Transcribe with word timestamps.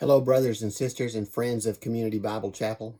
Hello, 0.00 0.20
brothers 0.20 0.60
and 0.60 0.72
sisters 0.72 1.14
and 1.14 1.28
friends 1.28 1.66
of 1.66 1.78
Community 1.78 2.18
Bible 2.18 2.50
Chapel. 2.50 2.98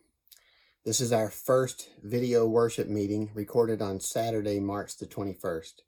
This 0.84 1.00
is 1.00 1.12
our 1.12 1.28
first 1.28 1.90
video 2.04 2.46
worship 2.46 2.86
meeting 2.86 3.32
recorded 3.34 3.82
on 3.82 3.98
Saturday, 3.98 4.60
March 4.60 4.96
the 4.96 5.04
21st. 5.04 5.80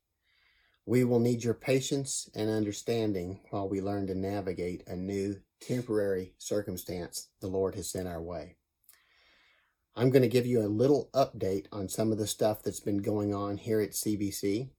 We 0.85 1.05
will 1.05 1.21
need 1.21 1.45
your 1.45 1.55
patience 1.55 2.29
and 2.35 2.51
understanding 2.51 3.39
while 3.51 3.69
we 3.69 3.81
learn 3.81 4.09
to 4.09 4.17
navigate 4.17 4.83
a 4.89 4.97
new 4.97 5.43
temporary 5.61 6.35
circumstance 6.39 7.29
the 7.41 7.47
Lord 7.47 7.77
has 7.77 7.89
sent 7.89 8.09
our 8.09 8.21
way. 8.21 8.57
I'm 9.95 10.11
going 10.11 10.23
to 10.23 10.29
give 10.29 10.45
you 10.45 10.61
a 10.61 10.67
little 10.67 11.09
update 11.15 11.67
on 11.71 11.89
some 11.89 12.11
of 12.11 12.19
the 12.19 12.27
stuff 12.27 12.65
that's 12.65 12.81
been 12.81 12.99
going 12.99 13.33
on 13.33 13.59
here 13.59 13.81
at 13.81 13.93
CBC 13.93 14.71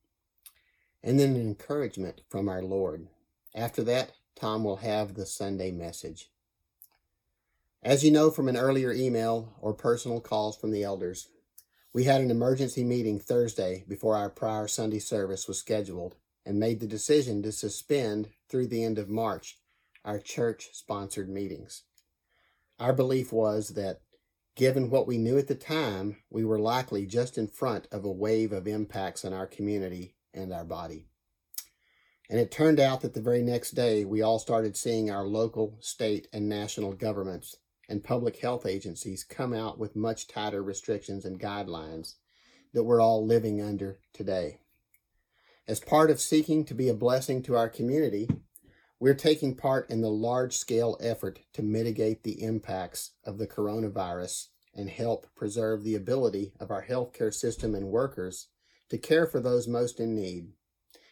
and 1.01 1.17
then 1.17 1.37
an 1.37 1.41
encouragement 1.41 2.19
from 2.27 2.49
our 2.49 2.63
Lord. 2.63 3.07
After 3.55 3.81
that, 3.83 4.11
Tom 4.37 4.63
will 4.63 4.77
have 4.77 5.15
the 5.15 5.25
Sunday 5.25 5.71
message. 5.71 6.29
As 7.81 8.03
you 8.03 8.11
know 8.11 8.29
from 8.29 8.47
an 8.47 8.57
earlier 8.57 8.91
email 8.91 9.53
or 9.61 9.73
personal 9.73 10.21
calls 10.21 10.57
from 10.57 10.71
the 10.71 10.83
elders, 10.83 11.29
we 11.93 12.03
had 12.03 12.21
an 12.21 12.29
emergency 12.29 12.83
meeting 12.83 13.19
Thursday 13.19 13.83
before 13.87 14.15
our 14.15 14.29
prior 14.29 14.67
Sunday 14.67 14.99
service 14.99 15.47
was 15.47 15.57
scheduled 15.57 16.15
and 16.45 16.59
made 16.59 16.79
the 16.79 16.87
decision 16.87 17.41
to 17.43 17.51
suspend 17.51 18.29
through 18.49 18.67
the 18.67 18.83
end 18.83 18.99
of 18.99 19.09
March 19.09 19.57
our 20.05 20.19
church 20.19 20.69
sponsored 20.71 21.29
meetings. 21.29 21.83
Our 22.79 22.93
belief 22.93 23.33
was 23.33 23.69
that 23.69 24.01
given 24.55 24.89
what 24.89 25.07
we 25.07 25.17
knew 25.17 25.37
at 25.37 25.47
the 25.47 25.55
time, 25.55 26.17
we 26.29 26.45
were 26.45 26.59
likely 26.59 27.05
just 27.05 27.37
in 27.37 27.47
front 27.47 27.87
of 27.91 28.05
a 28.05 28.11
wave 28.11 28.51
of 28.51 28.67
impacts 28.67 29.25
on 29.25 29.33
our 29.33 29.47
community 29.47 30.15
and 30.33 30.53
our 30.53 30.63
body. 30.63 31.07
And 32.29 32.39
it 32.39 32.51
turned 32.51 32.79
out 32.79 33.01
that 33.01 33.13
the 33.13 33.21
very 33.21 33.41
next 33.41 33.71
day, 33.71 34.03
we 34.03 34.21
all 34.21 34.39
started 34.39 34.75
seeing 34.75 35.09
our 35.09 35.25
local, 35.25 35.77
state, 35.79 36.27
and 36.33 36.49
national 36.49 36.93
governments 36.93 37.55
and 37.89 38.03
public 38.03 38.39
health 38.41 38.65
agencies 38.65 39.23
come 39.23 39.53
out 39.53 39.79
with 39.79 39.95
much 39.95 40.27
tighter 40.27 40.61
restrictions 40.61 41.23
and 41.23 41.39
guidelines 41.39 42.15
that 42.73 42.83
we're 42.83 43.01
all 43.01 43.25
living 43.25 43.61
under 43.61 43.99
today. 44.13 44.59
As 45.67 45.79
part 45.79 46.09
of 46.09 46.19
seeking 46.19 46.65
to 46.65 46.73
be 46.73 46.89
a 46.89 46.93
blessing 46.93 47.41
to 47.43 47.55
our 47.55 47.69
community, 47.69 48.27
we're 48.99 49.13
taking 49.13 49.55
part 49.55 49.89
in 49.89 50.01
the 50.01 50.09
large 50.09 50.55
scale 50.55 50.97
effort 50.99 51.39
to 51.53 51.61
mitigate 51.61 52.23
the 52.23 52.43
impacts 52.43 53.11
of 53.23 53.37
the 53.37 53.47
coronavirus 53.47 54.47
and 54.73 54.89
help 54.89 55.27
preserve 55.35 55.83
the 55.83 55.95
ability 55.95 56.53
of 56.59 56.71
our 56.71 56.85
healthcare 56.85 57.33
system 57.33 57.73
and 57.73 57.87
workers 57.87 58.47
to 58.89 58.97
care 58.97 59.25
for 59.25 59.39
those 59.39 59.67
most 59.67 59.99
in 59.99 60.15
need. 60.15 60.47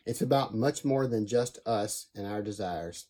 It's 0.06 0.22
about 0.22 0.54
much 0.54 0.86
more 0.86 1.08
than 1.08 1.26
just 1.26 1.58
us 1.66 2.08
and 2.14 2.28
our 2.28 2.44
desires. 2.44 3.08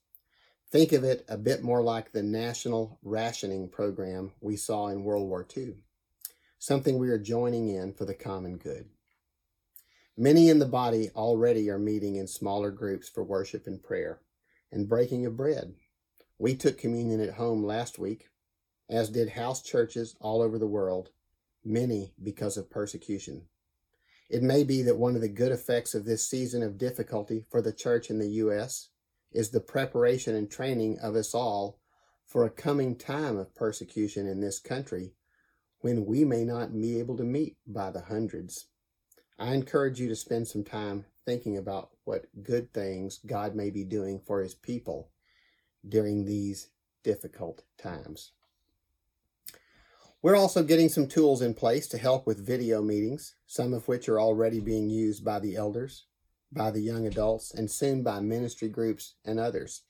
Think 0.72 0.94
of 0.94 1.04
it 1.04 1.26
a 1.28 1.38
bit 1.38 1.62
more 1.62 1.84
like 1.84 2.12
the 2.12 2.24
national 2.24 3.00
rationing 3.04 3.70
program 3.70 4.32
we 4.40 4.56
saw 4.56 4.88
in 4.88 5.04
World 5.04 5.28
War 5.28 5.46
II, 5.56 5.76
something 6.58 6.98
we 6.98 7.10
are 7.10 7.18
joining 7.18 7.68
in 7.68 7.94
for 7.94 8.06
the 8.06 8.14
common 8.14 8.58
good. 8.58 8.88
Many 10.18 10.48
in 10.48 10.60
the 10.60 10.66
body 10.66 11.10
already 11.14 11.70
are 11.70 11.78
meeting 11.78 12.16
in 12.16 12.28
smaller 12.28 12.72
groups 12.72 13.10
for 13.10 13.23
worship 13.23 13.68
and 13.68 13.84
prayer 13.84 14.22
and 14.72 14.88
breaking 14.88 15.26
of 15.26 15.36
bread. 15.36 15.73
We 16.40 16.56
took 16.56 16.78
communion 16.78 17.20
at 17.20 17.34
home 17.34 17.64
last 17.64 18.00
week, 18.00 18.30
as 18.90 19.10
did 19.10 19.30
house 19.30 19.62
churches 19.62 20.16
all 20.22 20.42
over 20.42 20.58
the 20.58 20.68
world, 20.68 21.10
many 21.64 22.14
because 22.23 22.56
of 22.56 22.70
persecution. 22.70 23.44
It 24.30 24.42
may 24.42 24.64
be 24.64 24.81
that 24.81 24.98
one 24.98 25.16
of 25.16 25.22
the 25.22 25.30
good 25.30 25.52
effects 25.52 25.94
of 25.94 26.06
this 26.06 26.28
season 26.28 26.64
of 26.64 26.78
difficulty 26.78 27.45
for 27.50 27.62
the 27.62 27.73
church 27.73 28.09
in 28.09 28.18
the 28.18 28.30
U.S. 28.30 28.90
is 29.32 29.52
the 29.52 29.59
preparation 29.59 30.36
and 30.36 30.50
training 30.50 30.98
of 31.00 31.16
us 31.16 31.36
all 31.36 31.80
for 32.26 32.44
a 32.44 32.50
coming 32.50 32.95
time 32.95 33.38
of 33.38 33.54
persecution 33.54 34.28
in 34.28 34.40
this 34.42 34.59
country 34.59 35.14
when 35.82 36.06
we 36.06 36.26
may 36.26 36.44
not 36.44 36.73
be 36.73 36.98
able 37.00 37.16
to 37.17 37.23
meet 37.23 37.58
by 37.67 37.92
the 37.92 38.02
hundreds. 38.02 38.67
I 39.38 39.54
encourage 39.54 39.99
you 39.99 40.08
to 40.10 40.16
spend 40.16 40.48
some 40.48 40.64
time 40.64 41.05
thinking 41.26 41.58
about 41.58 41.89
what 42.05 42.26
good 42.42 42.73
things 42.73 43.20
God 43.26 43.55
may 43.55 43.70
be 43.70 43.83
doing 43.83 44.22
for 44.26 44.42
his 44.42 44.55
people 44.55 45.11
during 45.88 46.26
these 46.26 46.70
difficult 47.04 47.64
times. 47.78 48.32
We're 50.25 50.36
also 50.36 50.63
getting 50.63 50.89
some 50.89 51.05
tools 51.05 51.43
in 51.43 51.53
place 51.53 51.87
to 51.89 51.99
help 51.99 52.25
with 52.25 52.43
video 52.43 52.81
meetings, 52.81 53.36
some 53.45 53.75
of 53.75 53.87
which 53.87 54.09
are 54.09 54.19
already 54.19 54.59
being 54.59 54.89
used 54.89 55.23
by 55.23 55.37
the 55.37 55.55
elders, 55.55 56.08
by 56.52 56.71
the 56.71 56.80
young 56.80 57.05
adults, 57.05 57.53
and 57.53 57.69
soon 57.69 58.02
by 58.02 58.21
ministry 58.21 58.67
groups 58.67 59.13
and 59.23 59.39
others. 59.39 59.83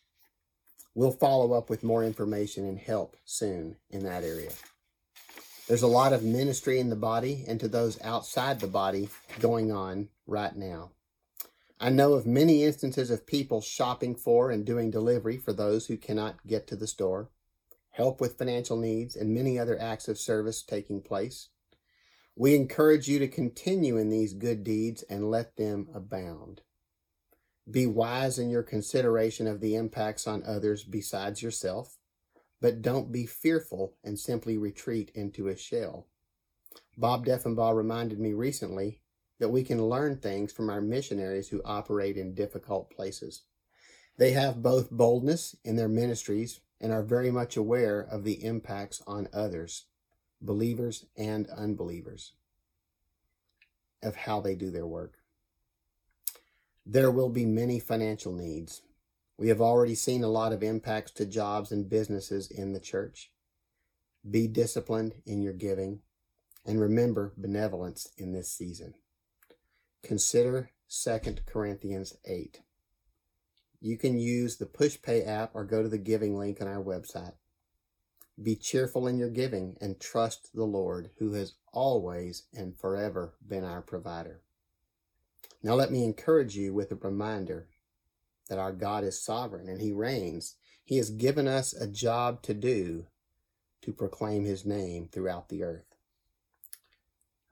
We'll 0.94 1.14
follow 1.14 1.54
up 1.54 1.70
with 1.70 1.86
more 1.86 2.04
information 2.04 2.68
and 2.68 2.78
help 2.78 3.16
soon 3.24 3.78
in 3.90 4.04
that 4.04 4.26
area. 4.26 4.52
There's 5.70 5.84
a 5.84 5.88
lot 5.88 6.12
of 6.12 6.22
ministry 6.22 6.82
in 6.82 6.90
the 6.90 6.98
body 6.98 7.46
and 7.48 7.58
to 7.62 7.70
those 7.70 7.98
outside 8.02 8.60
the 8.60 8.68
body 8.68 9.08
going 9.40 9.72
on 9.72 10.10
right 10.28 10.54
now. 10.54 10.92
I 11.80 11.92
know 11.92 12.12
of 12.12 12.26
many 12.26 12.66
instances 12.66 13.10
of 13.10 13.26
people 13.26 13.62
shopping 13.62 14.16
for 14.16 14.52
and 14.52 14.66
doing 14.66 14.92
delivery 14.92 15.38
for 15.38 15.54
those 15.54 15.86
who 15.86 15.96
cannot 15.96 16.46
get 16.46 16.68
to 16.68 16.76
the 16.76 16.88
store 16.88 17.30
help 17.96 18.20
with 18.20 18.38
financial 18.38 18.76
needs, 18.76 19.16
and 19.16 19.34
many 19.34 19.58
other 19.58 19.80
acts 19.80 20.10
of 20.10 20.20
service 20.20 20.62
taking 20.62 21.02
place. 21.02 21.50
We 22.36 22.54
encourage 22.54 23.08
you 23.08 23.20
to 23.20 23.28
continue 23.30 23.96
in 23.96 24.10
these 24.10 24.34
good 24.34 24.66
deeds 24.66 25.04
and 25.10 25.32
let 25.32 25.56
them 25.56 25.88
abound. 25.94 26.62
Be 27.72 27.88
wise 27.88 28.38
in 28.38 28.50
your 28.50 28.64
consideration 28.64 29.48
of 29.48 29.62
the 29.62 29.76
impacts 29.76 30.28
on 30.28 30.44
others 30.44 30.84
besides 30.84 31.42
yourself, 31.42 31.98
but 32.60 32.82
don't 32.82 33.14
be 33.14 33.26
fearful 33.26 33.96
and 34.04 34.20
simply 34.20 34.58
retreat 34.58 35.10
into 35.16 35.48
a 35.48 35.56
shell. 35.56 36.08
Bob 36.98 37.26
Deffinbaugh 37.26 37.76
reminded 37.76 38.20
me 38.20 38.34
recently 38.34 39.00
that 39.40 39.50
we 39.50 39.64
can 39.64 39.88
learn 39.88 40.18
things 40.18 40.52
from 40.52 40.70
our 40.70 40.82
missionaries 40.82 41.48
who 41.48 41.62
operate 41.64 42.18
in 42.18 42.36
difficult 42.36 42.90
places. 42.92 43.44
They 44.18 44.32
have 44.32 44.62
both 44.62 44.92
boldness 44.92 45.56
in 45.64 45.78
their 45.78 45.90
ministries 45.90 46.60
and 46.86 46.94
are 46.94 47.02
very 47.02 47.32
much 47.32 47.58
aware 47.58 48.00
of 48.00 48.24
the 48.24 48.46
impacts 48.46 49.02
on 49.08 49.28
others, 49.34 49.86
believers 50.40 51.08
and 51.18 51.50
unbelievers, 51.50 52.34
of 54.04 54.16
how 54.16 54.40
they 54.40 54.54
do 54.54 54.70
their 54.70 54.86
work. 54.86 55.16
There 56.86 57.10
will 57.10 57.30
be 57.30 57.44
many 57.44 57.80
financial 57.80 58.34
needs. 58.34 58.84
We 59.36 59.48
have 59.48 59.62
already 59.62 59.96
seen 59.96 60.24
a 60.24 60.28
lot 60.28 60.54
of 60.54 60.62
impacts 60.62 61.10
to 61.14 61.26
jobs 61.26 61.72
and 61.72 61.90
businesses 61.90 62.52
in 62.52 62.74
the 62.74 62.80
church. 62.80 63.32
Be 64.30 64.48
disciplined 64.48 65.14
in 65.26 65.42
your 65.42 65.54
giving 65.54 66.02
and 66.68 66.80
remember 66.80 67.34
benevolence 67.36 68.10
in 68.16 68.32
this 68.32 68.52
season. 68.52 68.94
Consider 70.04 70.70
2 70.88 71.20
Corinthians 71.48 72.16
8. 72.26 72.60
You 73.86 73.98
can 73.98 74.18
use 74.18 74.56
the 74.56 74.66
PushPay 74.66 75.28
app 75.28 75.52
or 75.54 75.64
go 75.64 75.84
to 75.84 75.88
the 75.88 76.00
giving 76.00 76.36
link 76.36 76.60
on 76.60 76.68
our 76.68 76.84
website. 76.84 77.34
Be 78.42 78.56
cheerful 78.56 79.06
in 79.06 79.20
your 79.20 79.30
giving 79.30 79.78
and 79.80 80.00
trust 80.00 80.50
the 80.56 80.64
Lord, 80.64 81.12
who 81.20 81.34
has 81.34 81.54
always 81.72 82.48
and 82.52 82.76
forever 82.76 83.36
been 83.48 83.64
our 83.64 83.84
provider. 83.84 84.42
Now, 85.62 85.76
let 85.76 85.92
me 85.92 86.04
encourage 86.04 86.56
you 86.56 86.74
with 86.74 86.92
a 86.92 86.96
reminder 86.96 87.68
that 88.50 88.58
our 88.58 88.72
God 88.72 89.04
is 89.04 89.24
sovereign 89.24 89.70
and 89.70 89.80
He 89.80 89.92
reigns. 89.92 90.56
He 90.84 90.98
has 90.98 91.12
given 91.12 91.48
us 91.48 91.72
a 91.72 91.86
job 91.86 92.42
to 92.42 92.56
do 92.56 93.06
to 93.84 93.94
proclaim 93.94 94.46
His 94.46 94.66
name 94.66 95.10
throughout 95.12 95.50
the 95.50 95.62
earth. 95.62 95.96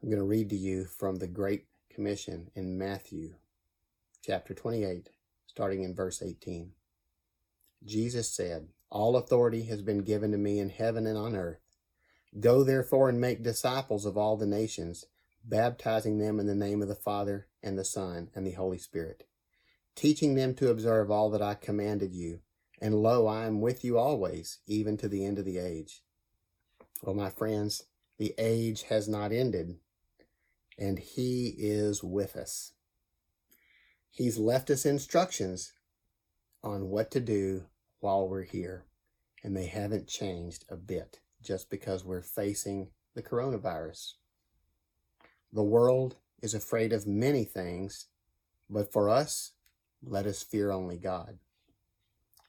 I'm 0.02 0.10
going 0.10 0.18
to 0.18 0.26
read 0.26 0.50
to 0.50 0.58
you 0.58 0.86
from 0.86 1.18
the 1.18 1.28
Great 1.28 1.66
Commission 1.92 2.50
in 2.56 2.76
Matthew 2.76 3.36
chapter 4.24 4.56
28, 4.56 5.10
starting 5.54 5.84
in 5.84 5.94
verse 5.94 6.24
18. 6.24 6.72
Jesus 7.86 8.36
said, 8.36 8.70
All 8.90 9.16
authority 9.16 9.66
has 9.66 9.84
been 9.84 10.00
given 10.00 10.32
to 10.32 10.38
me 10.38 10.58
in 10.58 10.70
heaven 10.70 11.06
and 11.06 11.16
on 11.16 11.36
earth. 11.36 11.60
Go 12.40 12.64
therefore 12.64 13.08
and 13.08 13.22
make 13.22 13.44
disciples 13.44 14.04
of 14.08 14.18
all 14.18 14.36
the 14.36 14.48
nations, 14.48 15.06
baptizing 15.46 16.18
them 16.18 16.40
in 16.40 16.48
the 16.48 16.56
name 16.56 16.82
of 16.82 16.88
the 16.88 16.96
Father 16.96 17.46
and 17.62 17.78
the 17.78 17.86
Son 17.86 18.30
and 18.34 18.48
the 18.48 18.54
Holy 18.54 18.80
Spirit, 18.80 19.28
teaching 19.96 20.34
them 20.34 20.56
to 20.56 20.72
observe 20.72 21.12
all 21.12 21.30
that 21.30 21.42
I 21.44 21.54
commanded 21.54 22.14
you. 22.16 22.40
And 22.82 22.96
lo, 22.96 23.28
I 23.28 23.46
am 23.46 23.62
with 23.62 23.86
you 23.86 24.00
always, 24.00 24.58
even 24.66 24.98
to 24.98 25.08
the 25.08 25.24
end 25.24 25.38
of 25.38 25.46
the 25.46 25.60
age. 25.60 26.02
Well, 27.04 27.16
my 27.16 27.30
friends, 27.30 27.84
the 28.18 28.34
age 28.40 28.84
has 28.84 29.08
not 29.08 29.32
ended, 29.32 29.76
and 30.80 30.98
He 30.98 31.54
is 31.60 32.04
with 32.04 32.36
us. 32.36 32.73
He's 34.16 34.38
left 34.38 34.70
us 34.70 34.86
instructions 34.86 35.74
on 36.64 36.90
what 36.90 37.10
to 37.12 37.20
do 37.20 37.66
while 38.00 38.30
we're 38.30 38.44
here, 38.44 38.86
and 39.44 39.58
they 39.58 39.66
haven't 39.66 40.08
changed 40.08 40.66
a 40.70 40.76
bit 40.76 41.20
just 41.42 41.68
because 41.72 42.06
we're 42.06 42.22
facing 42.22 42.90
the 43.16 43.24
coronavirus. 43.24 44.14
The 45.52 45.64
world 45.64 46.18
is 46.44 46.54
afraid 46.54 46.94
of 46.94 47.08
many 47.08 47.44
things, 47.44 48.06
but 48.70 48.94
for 48.94 49.10
us, 49.10 49.54
let 50.04 50.28
us 50.28 50.44
fear 50.44 50.70
only 50.70 51.00
God. 51.00 51.40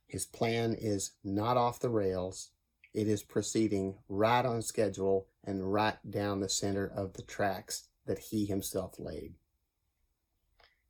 His 0.07 0.27
plan 0.27 0.77
is 0.79 1.13
not 1.25 1.57
off 1.57 1.81
the 1.81 1.89
rails. 1.89 2.51
It 2.93 3.09
is 3.09 3.23
proceeding 3.23 3.97
right 4.07 4.45
on 4.45 4.61
schedule 4.61 5.29
and 5.43 5.73
right 5.73 5.97
down 6.11 6.41
the 6.41 6.51
center 6.51 6.87
of 6.87 7.15
the 7.15 7.23
tracks 7.23 7.89
that 8.05 8.19
he 8.19 8.45
himself 8.45 8.97
laid. 8.99 9.37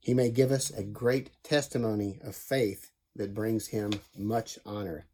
He 0.04 0.12
may 0.12 0.28
give 0.28 0.52
us 0.52 0.68
a 0.68 0.82
great 0.82 1.30
testimony 1.42 2.20
of 2.22 2.36
faith 2.36 2.90
that 3.16 3.32
brings 3.32 3.68
him 3.68 3.90
much 4.14 4.58
honor. 4.66 5.06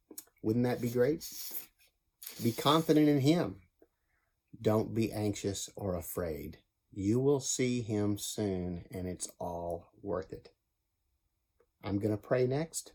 Wouldn't 0.42 0.64
that 0.64 0.80
be 0.80 0.90
great? 0.90 1.24
Be 2.42 2.50
confident 2.50 3.08
in 3.08 3.20
him. 3.20 3.60
Don't 4.60 4.92
be 4.92 5.12
anxious 5.12 5.70
or 5.76 5.94
afraid. 5.94 6.58
You 6.90 7.20
will 7.20 7.38
see 7.38 7.82
him 7.82 8.18
soon, 8.18 8.84
and 8.90 9.06
it's 9.06 9.30
all 9.38 9.92
worth 10.02 10.32
it. 10.32 10.48
I'm 11.84 12.00
going 12.00 12.10
to 12.10 12.16
pray 12.16 12.48
next. 12.48 12.92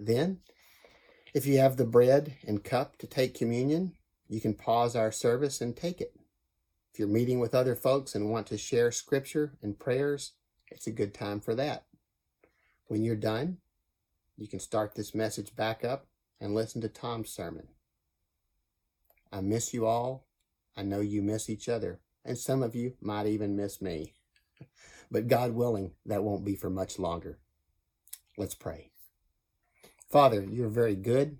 Then, 0.00 0.40
if 1.32 1.46
you 1.46 1.58
have 1.58 1.76
the 1.76 1.84
bread 1.84 2.38
and 2.44 2.64
cup 2.64 2.98
to 2.98 3.06
take 3.06 3.38
communion, 3.38 3.92
you 4.26 4.40
can 4.40 4.54
pause 4.54 4.96
our 4.96 5.12
service 5.12 5.60
and 5.60 5.76
take 5.76 6.00
it. 6.00 6.16
If 6.92 6.98
you're 6.98 7.06
meeting 7.06 7.38
with 7.38 7.54
other 7.54 7.76
folks 7.76 8.16
and 8.16 8.32
want 8.32 8.48
to 8.48 8.58
share 8.58 8.90
scripture 8.90 9.52
and 9.62 9.78
prayers, 9.78 10.32
it's 10.74 10.88
a 10.88 10.92
good 10.92 11.14
time 11.14 11.40
for 11.40 11.54
that. 11.54 11.84
When 12.88 13.04
you're 13.04 13.16
done, 13.16 13.58
you 14.36 14.48
can 14.48 14.58
start 14.58 14.94
this 14.94 15.14
message 15.14 15.54
back 15.54 15.84
up 15.84 16.08
and 16.40 16.54
listen 16.54 16.80
to 16.80 16.88
Tom's 16.88 17.30
sermon. 17.30 17.68
I 19.32 19.40
miss 19.40 19.72
you 19.72 19.86
all. 19.86 20.26
I 20.76 20.82
know 20.82 21.00
you 21.00 21.22
miss 21.22 21.48
each 21.48 21.68
other, 21.68 22.00
and 22.24 22.36
some 22.36 22.62
of 22.62 22.74
you 22.74 22.94
might 23.00 23.26
even 23.26 23.56
miss 23.56 23.80
me. 23.80 24.14
But 25.10 25.28
God 25.28 25.52
willing, 25.52 25.92
that 26.06 26.24
won't 26.24 26.46
be 26.46 26.56
for 26.56 26.70
much 26.70 26.98
longer. 26.98 27.38
Let's 28.36 28.54
pray. 28.54 28.90
Father, 30.10 30.42
you're 30.42 30.70
very 30.70 30.96
good. 30.96 31.38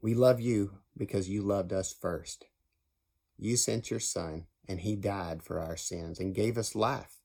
We 0.00 0.14
love 0.14 0.38
you 0.38 0.74
because 0.96 1.28
you 1.28 1.42
loved 1.42 1.72
us 1.72 1.92
first. 1.92 2.44
You 3.38 3.56
sent 3.56 3.90
your 3.90 3.98
son, 3.98 4.44
and 4.68 4.80
he 4.80 4.94
died 4.94 5.42
for 5.42 5.58
our 5.58 5.76
sins 5.76 6.20
and 6.20 6.34
gave 6.34 6.56
us 6.58 6.76
life 6.76 7.17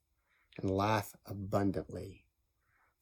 and 0.61 0.69
life 0.69 1.13
abundantly. 1.25 2.25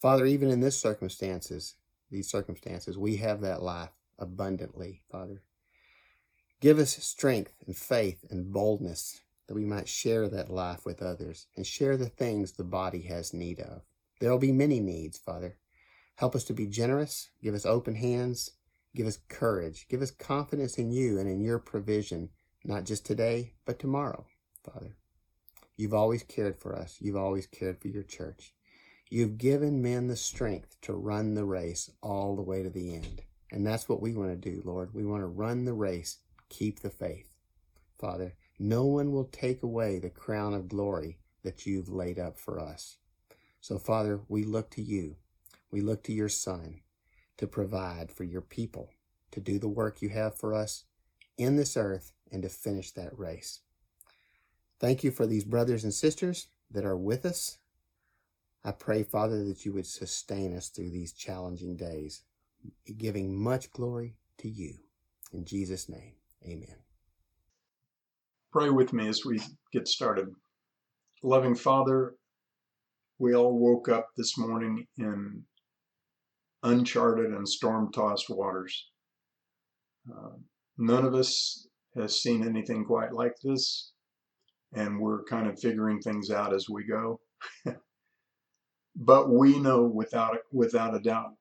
Father, 0.02 0.26
even 0.26 0.50
in 0.50 0.62
this 0.62 0.80
circumstances, 0.80 1.76
these 2.10 2.30
circumstances, 2.30 2.98
we 2.98 3.18
have 3.18 3.42
that 3.42 3.62
life 3.62 3.92
abundantly, 4.18 5.02
Father. 5.12 5.42
Give 6.60 6.80
us 6.80 6.92
strength 7.04 7.54
and 7.66 7.76
faith 7.76 8.26
and 8.30 8.54
boldness 8.54 9.22
that 9.48 9.56
we 9.56 9.66
might 9.66 9.90
share 9.90 10.30
that 10.30 10.50
life 10.50 10.86
with 10.86 11.02
others 11.02 11.48
and 11.56 11.66
share 11.66 11.98
the 11.98 12.10
things 12.10 12.52
the 12.52 12.64
body 12.64 13.02
has 13.02 13.34
need 13.34 13.60
of. 13.60 13.82
There 14.20 14.32
will 14.32 14.38
be 14.38 14.52
many 14.52 14.80
needs, 14.80 15.18
Father. 15.18 15.58
Help 16.16 16.36
us 16.36 16.44
to 16.46 16.54
be 16.54 16.68
generous. 16.68 17.32
Give 17.42 17.56
us 17.56 17.66
open 17.66 17.96
hands. 17.96 18.52
Give 18.96 19.08
us 19.08 19.20
courage. 19.28 19.88
Give 19.90 20.02
us 20.02 20.12
confidence 20.12 20.78
in 20.78 20.92
you 20.92 21.20
and 21.20 21.28
in 21.28 21.42
your 21.42 21.60
provision, 21.60 22.30
not 22.64 22.86
just 22.86 23.06
today, 23.06 23.54
but 23.66 23.80
tomorrow, 23.80 24.26
Father. 24.64 24.98
You've 25.78 25.94
always 25.94 26.24
cared 26.24 26.58
for 26.58 26.76
us. 26.76 26.98
You've 27.00 27.16
always 27.16 27.48
cared 27.48 27.82
for 27.82 27.88
your 27.88 28.04
church. 28.04 28.54
You've 29.10 29.38
given 29.38 29.82
men 29.82 30.08
the 30.08 30.16
strength 30.16 30.78
to 30.84 30.94
run 30.94 31.34
the 31.34 31.46
race 31.46 31.92
all 32.02 32.36
the 32.36 32.42
way 32.42 32.64
to 32.64 32.70
the 32.70 32.96
end. 32.96 33.24
And 33.52 33.68
that's 33.68 33.90
what 33.90 34.02
we 34.02 34.14
want 34.14 34.30
to 34.32 34.50
do, 34.50 34.62
Lord. 34.64 34.94
We 34.94 35.06
want 35.06 35.22
to 35.24 35.28
run 35.28 35.66
the 35.66 35.74
race, 35.74 36.20
keep 36.50 36.80
the 36.80 36.90
faith. 36.90 37.36
Father, 38.00 38.36
no 38.58 38.86
one 38.86 39.12
will 39.12 39.26
take 39.26 39.64
away 39.64 40.00
the 40.00 40.10
crown 40.10 40.54
of 40.54 40.70
glory 40.70 41.18
that 41.44 41.66
you've 41.66 41.90
laid 41.90 42.20
up 42.20 42.38
for 42.38 42.60
us. 42.60 42.98
So, 43.60 43.78
Father, 43.78 44.22
we 44.28 44.44
look 44.44 44.70
to 44.72 44.82
you. 44.82 45.18
We 45.72 45.82
look 45.82 46.04
to 46.04 46.14
your 46.14 46.30
Son 46.30 46.82
to 47.38 47.48
provide 47.48 48.12
for 48.12 48.24
your 48.24 48.42
people, 48.42 48.92
to 49.32 49.40
do 49.40 49.60
the 49.60 49.68
work 49.68 50.02
you 50.02 50.10
have 50.10 50.38
for 50.38 50.54
us 50.54 50.86
in 51.38 51.56
this 51.56 51.76
earth, 51.76 52.12
and 52.32 52.44
to 52.44 52.50
finish 52.50 52.92
that 52.92 53.18
race. 53.18 53.62
Thank 54.82 55.04
you 55.04 55.12
for 55.12 55.28
these 55.28 55.46
brothers 55.46 55.84
and 55.84 55.94
sisters 55.94 56.48
that 56.72 56.86
are 56.86 56.98
with 56.98 57.24
us. 57.24 57.60
I 58.66 58.72
pray, 58.72 59.04
Father, 59.04 59.44
that 59.44 59.64
you 59.64 59.74
would 59.74 59.86
sustain 59.86 60.58
us 60.58 60.70
through 60.70 60.90
these 60.90 61.14
challenging 61.14 61.76
days, 61.78 62.24
giving 62.98 63.40
much 63.40 63.72
glory 63.72 64.16
to 64.40 64.50
you. 64.50 64.74
In 65.32 65.46
Jesus' 65.46 65.88
name, 65.88 66.14
amen. 66.44 66.78
Pray 68.52 68.72
with 68.72 68.92
me 68.92 69.08
as 69.08 69.24
we 69.24 69.40
get 69.72 69.88
started. 69.88 70.30
Loving 71.22 71.54
Father, 71.54 72.16
we 73.20 73.36
all 73.36 73.60
woke 73.60 73.88
up 73.88 74.10
this 74.18 74.36
morning 74.36 74.88
in 74.98 75.44
uncharted 76.64 77.32
and 77.32 77.48
storm 77.48 77.92
tossed 77.92 78.32
waters. 78.32 78.90
Uh, 80.12 80.38
none 80.80 81.06
of 81.06 81.14
us 81.14 81.68
has 81.96 82.20
seen 82.20 82.44
anything 82.44 82.84
quite 82.84 83.14
like 83.14 83.36
this 83.44 83.91
and 84.74 85.00
we're 85.00 85.24
kind 85.24 85.48
of 85.48 85.60
figuring 85.60 86.00
things 86.02 86.32
out 86.32 86.54
as 86.54 86.70
we 86.70 86.84
go. 86.84 87.20
but 88.96 89.30
we 89.30 89.60
know 89.60 89.84
without 89.84 90.38
without 90.52 90.96
a 90.96 91.00
doubt, 91.00 91.34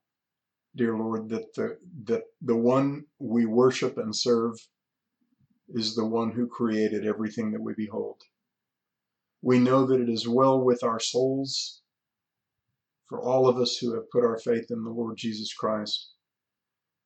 dear 0.76 0.96
Lord, 0.96 1.28
that 1.30 1.54
the 1.54 1.78
that 2.04 2.24
the 2.42 2.56
one 2.56 3.04
we 3.18 3.46
worship 3.46 3.98
and 3.98 4.14
serve 4.14 4.54
is 5.68 5.94
the 5.94 6.06
one 6.06 6.32
who 6.32 6.46
created 6.46 7.06
everything 7.06 7.52
that 7.52 7.62
we 7.62 7.74
behold. 7.74 8.22
We 9.42 9.58
know 9.58 9.86
that 9.86 10.00
it 10.00 10.08
is 10.08 10.28
well 10.28 10.60
with 10.60 10.82
our 10.82 11.00
souls 11.00 11.80
for 13.08 13.20
all 13.20 13.48
of 13.48 13.56
us 13.56 13.76
who 13.76 13.94
have 13.94 14.10
put 14.10 14.24
our 14.24 14.38
faith 14.38 14.70
in 14.70 14.84
the 14.84 14.90
Lord 14.90 15.16
Jesus 15.16 15.52
Christ. 15.52 16.10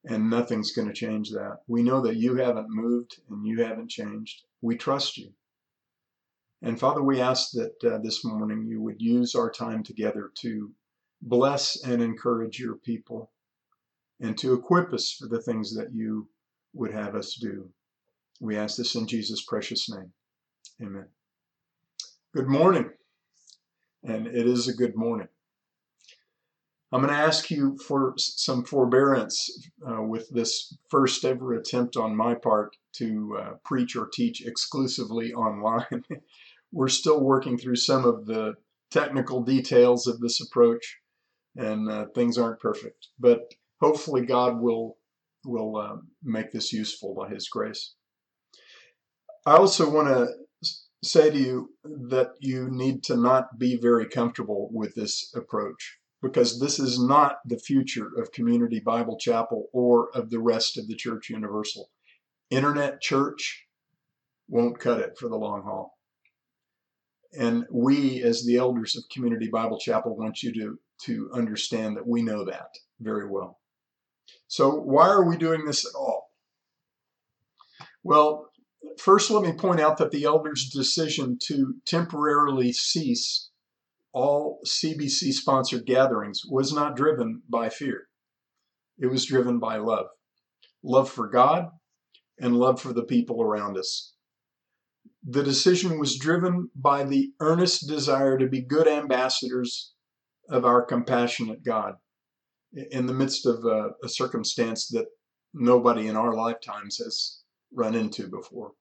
And 0.07 0.29
nothing's 0.29 0.73
going 0.73 0.89
to 0.89 0.95
change 0.95 1.31
that. 1.31 1.61
We 1.67 1.83
know 1.83 2.03
that 2.03 2.17
you 2.17 2.37
haven't 2.37 2.69
moved 2.69 3.21
and 3.31 3.47
you 3.47 3.63
haven't 3.63 3.89
changed. 3.89 4.43
We 4.61 4.77
trust 4.77 5.17
you. 5.17 5.33
And 6.65 6.81
Father, 6.81 7.03
we 7.03 7.21
ask 7.21 7.51
that 7.53 7.85
uh, 7.85 7.99
this 7.99 8.25
morning 8.25 8.65
you 8.67 8.81
would 8.81 9.01
use 9.01 9.35
our 9.35 9.51
time 9.51 9.83
together 9.83 10.31
to 10.37 10.73
bless 11.21 11.85
and 11.85 12.03
encourage 12.03 12.59
your 12.59 12.77
people 12.77 13.31
and 14.19 14.37
to 14.39 14.55
equip 14.55 14.95
us 14.95 15.13
for 15.13 15.29
the 15.29 15.43
things 15.43 15.77
that 15.77 15.93
you 15.93 16.27
would 16.73 16.91
have 16.91 17.17
us 17.17 17.35
do. 17.35 17.69
We 18.41 18.57
ask 18.57 18.79
this 18.79 18.95
in 18.95 19.07
Jesus' 19.07 19.45
precious 19.45 19.91
name. 19.91 20.11
Amen. 20.81 21.07
Good 22.33 22.49
morning. 22.49 22.89
And 24.03 24.27
it 24.27 24.47
is 24.47 24.67
a 24.67 24.73
good 24.73 24.97
morning. 24.97 25.29
I'm 26.93 27.03
going 27.03 27.13
to 27.13 27.21
ask 27.21 27.51
you 27.51 27.77
for 27.77 28.15
some 28.17 28.65
forbearance 28.65 29.69
uh, 29.87 30.01
with 30.01 30.31
this 30.31 30.79
first 30.89 31.27
ever 31.27 31.53
attempt 31.53 31.99
on 31.99 32.17
my 32.17 32.35
part 32.35 32.77
to 32.95 33.37
uh, 33.39 33.51
preach 33.65 33.97
or 33.97 34.09
teach 34.11 34.47
exclusively 34.47 35.35
online. 35.35 36.05
We're 36.75 36.89
still 36.89 37.21
working 37.21 37.57
through 37.57 37.77
some 37.77 38.05
of 38.05 38.27
the 38.27 38.55
technical 38.91 39.43
details 39.43 40.07
of 40.07 40.21
this 40.21 40.41
approach, 40.41 40.99
and 41.57 41.89
uh, 41.89 42.07
things 42.15 42.37
aren't 42.37 42.61
perfect. 42.61 43.09
But 43.19 43.55
hopefully, 43.81 44.27
God 44.27 44.61
will 44.61 44.99
will 45.47 45.77
uh, 45.77 45.97
make 46.23 46.51
this 46.51 46.73
useful 46.73 47.15
by 47.15 47.29
His 47.29 47.49
grace. 47.49 47.95
I 49.47 49.57
also 49.57 49.89
want 49.89 50.09
to 50.09 50.29
say 51.03 51.31
to 51.31 51.39
you 51.39 51.71
that 51.85 52.33
you 52.41 52.69
need 52.71 53.05
to 53.05 53.17
not 53.17 53.59
be 53.59 53.77
very 53.77 54.07
comfortable 54.07 54.71
with 54.73 54.95
this 54.95 55.33
approach 55.37 55.99
because 56.23 56.59
this 56.59 56.79
is 56.79 56.99
not 56.99 57.37
the 57.45 57.59
future 57.59 58.09
of 58.17 58.33
Community 58.33 58.81
Bible 58.81 59.19
Chapel 59.19 59.69
or 59.73 60.09
of 60.15 60.31
the 60.31 60.41
rest 60.41 60.79
of 60.79 60.89
the 60.89 60.97
Church 60.97 61.29
Universal. 61.29 61.91
Internet 62.51 63.03
church 63.03 63.67
won't 64.49 64.79
cut 64.79 65.01
it 65.01 65.19
for 65.19 65.29
the 65.29 65.37
long 65.37 65.63
haul. 65.63 65.94
And 67.37 67.65
we, 67.71 68.23
as 68.23 68.45
the 68.45 68.57
elders 68.57 68.97
of 68.97 69.05
Community 69.13 69.49
Bible 69.49 69.79
Chapel, 69.79 70.17
want 70.17 70.43
you 70.43 70.53
to, 70.55 70.79
to 71.07 71.31
understand 71.35 71.97
that 71.97 72.07
we 72.07 72.23
know 72.23 72.45
that 72.45 72.69
very 73.01 73.29
well. 73.29 73.59
So, 74.47 74.71
why 74.71 75.09
are 75.09 75.25
we 75.25 75.37
doing 75.37 75.65
this 75.65 75.85
at 75.85 75.99
all? 75.99 76.31
Well, 78.03 78.51
first, 78.99 79.31
let 79.31 79.43
me 79.43 79.53
point 79.53 79.81
out 79.81 79.99
that 79.99 80.11
the 80.11 80.25
elders' 80.25 80.71
decision 80.73 81.39
to 81.47 81.75
temporarily 81.87 82.73
cease 82.73 83.51
all 84.13 84.61
CBC 84.65 85.33
sponsored 85.33 85.87
gatherings 85.87 86.43
was 86.49 86.73
not 86.73 86.97
driven 86.97 87.43
by 87.49 87.69
fear, 87.69 88.09
it 88.99 89.07
was 89.07 89.25
driven 89.25 89.59
by 89.59 89.79
love 89.79 90.07
love 90.85 91.11
for 91.11 91.29
God 91.29 91.71
and 92.39 92.57
love 92.57 92.81
for 92.81 92.93
the 92.93 93.05
people 93.05 93.43
around 93.43 93.77
us. 93.77 94.14
The 95.27 95.43
decision 95.43 95.99
was 95.99 96.19
driven 96.19 96.71
by 96.75 97.05
the 97.05 97.33
earnest 97.41 97.89
desire 97.89 98.37
to 98.37 98.47
be 98.47 98.61
good 98.61 98.87
ambassadors 98.87 99.95
of 100.51 100.67
our 100.67 100.85
compassionate 100.85 101.65
God 101.65 101.95
in 102.75 103.07
the 103.07 103.15
midst 103.15 103.47
of 103.47 103.65
a, 103.65 103.93
a 104.03 104.09
circumstance 104.09 104.89
that 104.89 105.07
nobody 105.55 106.09
in 106.09 106.17
our 106.17 106.35
lifetimes 106.35 106.99
has 106.99 107.41
run 107.73 107.95
into 107.95 108.29
before. 108.29 108.73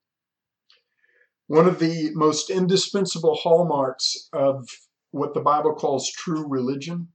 One 1.48 1.68
of 1.68 1.80
the 1.80 2.12
most 2.14 2.50
indispensable 2.50 3.36
hallmarks 3.36 4.28
of 4.34 4.68
what 5.12 5.34
the 5.34 5.42
Bible 5.42 5.76
calls 5.76 6.10
true 6.10 6.46
religion 6.48 7.10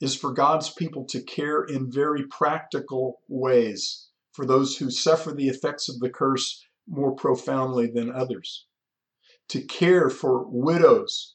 is 0.00 0.14
for 0.14 0.32
God's 0.32 0.70
people 0.70 1.04
to 1.06 1.22
care 1.22 1.64
in 1.64 1.90
very 1.90 2.26
practical 2.26 3.20
ways 3.26 4.08
for 4.32 4.44
those 4.44 4.76
who 4.76 4.90
suffer 4.90 5.32
the 5.32 5.48
effects 5.48 5.88
of 5.88 5.98
the 6.00 6.10
curse 6.10 6.64
more 6.86 7.14
profoundly 7.14 7.86
than 7.86 8.12
others. 8.12 8.66
To 9.48 9.62
care 9.62 10.10
for 10.10 10.46
widows, 10.48 11.34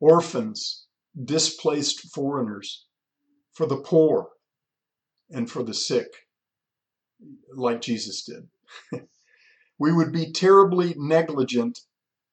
orphans, 0.00 0.86
displaced 1.24 2.12
foreigners, 2.12 2.86
for 3.52 3.66
the 3.66 3.76
poor, 3.76 4.30
and 5.30 5.50
for 5.50 5.62
the 5.62 5.74
sick, 5.74 6.08
like 7.54 7.80
Jesus 7.80 8.24
did. 8.24 8.48
we 9.78 9.92
would 9.92 10.12
be 10.12 10.32
terribly 10.32 10.94
negligent 10.96 11.80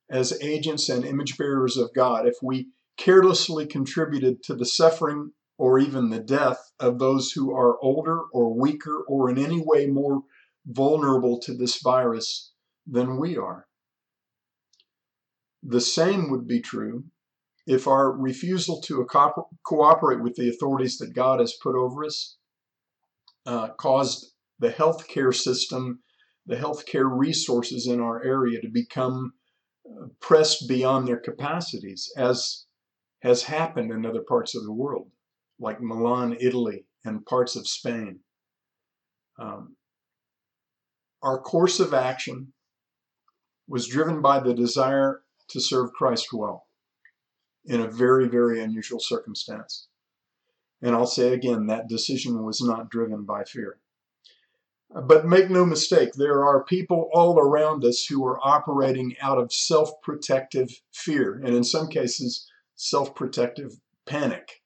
as 0.10 0.42
agents 0.42 0.90
and 0.90 1.06
image 1.06 1.38
bearers 1.38 1.78
of 1.78 1.94
God 1.94 2.28
if 2.28 2.36
we 2.42 2.70
carelessly 2.98 3.66
contributed 3.66 4.44
to 4.44 4.56
the 4.56 4.66
suffering 4.66 5.32
or 5.58 5.78
even 5.78 6.10
the 6.10 6.20
death 6.20 6.72
of 6.80 7.00
those 7.00 7.32
who 7.32 7.54
are 7.54 7.82
older 7.82 8.22
or 8.32 8.54
weaker 8.54 9.04
or 9.08 9.30
in 9.30 9.38
any 9.38 9.62
way 9.64 9.86
more 9.86 10.24
vulnerable 10.66 11.40
to 11.40 11.54
this 11.54 11.82
virus 11.82 12.54
than 12.86 13.18
we 13.18 13.38
are. 13.38 13.68
The 15.64 15.82
same 15.82 16.30
would 16.30 16.48
be 16.48 16.62
true 16.62 17.06
if 17.68 17.88
our 17.88 18.12
refusal 18.12 18.82
to 18.82 19.06
cooperate 19.64 20.24
with 20.24 20.36
the 20.36 20.50
authorities 20.50 20.98
that 20.98 21.14
God 21.14 21.40
has 21.40 21.54
put 21.62 21.76
over 21.76 22.06
us 22.06 22.38
uh, 23.46 23.70
caused 23.70 24.34
the 24.60 24.72
healthcare 24.72 25.36
system, 25.36 26.02
the 26.46 26.56
healthcare 26.56 27.10
resources 27.10 27.88
in 27.88 28.00
our 28.00 28.24
area 28.24 28.60
to 28.62 28.70
become 28.70 29.34
uh, 29.86 30.08
pressed 30.20 30.68
beyond 30.68 31.08
their 31.08 31.20
capacities, 31.20 32.12
as 32.18 32.66
has 33.22 33.44
happened 33.44 33.92
in 33.92 34.06
other 34.06 34.24
parts 34.28 34.56
of 34.56 34.64
the 34.64 34.74
world 34.74 35.12
like 35.60 35.82
Milan, 35.82 36.38
Italy, 36.40 36.86
and 37.04 37.26
parts 37.26 37.56
of 37.56 37.68
Spain. 37.68 38.20
Um, 39.38 39.76
our 41.22 41.40
course 41.40 41.80
of 41.80 41.94
action 41.94 42.54
was 43.68 43.88
driven 43.88 44.22
by 44.22 44.40
the 44.40 44.54
desire 44.54 45.22
to 45.50 45.60
serve 45.60 45.94
Christ 45.94 46.34
well 46.34 46.66
in 47.66 47.82
a 47.82 47.88
very, 47.88 48.28
very 48.28 48.62
unusual 48.62 49.00
circumstance. 49.00 49.88
And 50.82 50.96
I'll 50.96 51.06
say 51.06 51.34
again, 51.34 51.68
that 51.68 51.90
decision 51.90 52.44
was 52.44 52.62
not 52.62 52.90
driven 52.90 53.26
by 53.26 53.44
fear. 53.44 53.80
But 54.92 55.28
make 55.28 55.52
no 55.52 55.66
mistake, 55.66 56.14
there 56.14 56.44
are 56.44 56.64
people 56.64 57.10
all 57.14 57.38
around 57.38 57.86
us 57.86 58.06
who 58.06 58.26
are 58.26 58.40
operating 58.42 59.16
out 59.22 59.38
of 59.38 59.54
self 59.54 60.02
protective 60.02 60.82
fear, 60.92 61.36
and 61.36 61.56
in 61.56 61.64
some 61.64 61.90
cases, 61.90 62.50
self 62.76 63.14
protective 63.14 63.80
panic. 64.08 64.64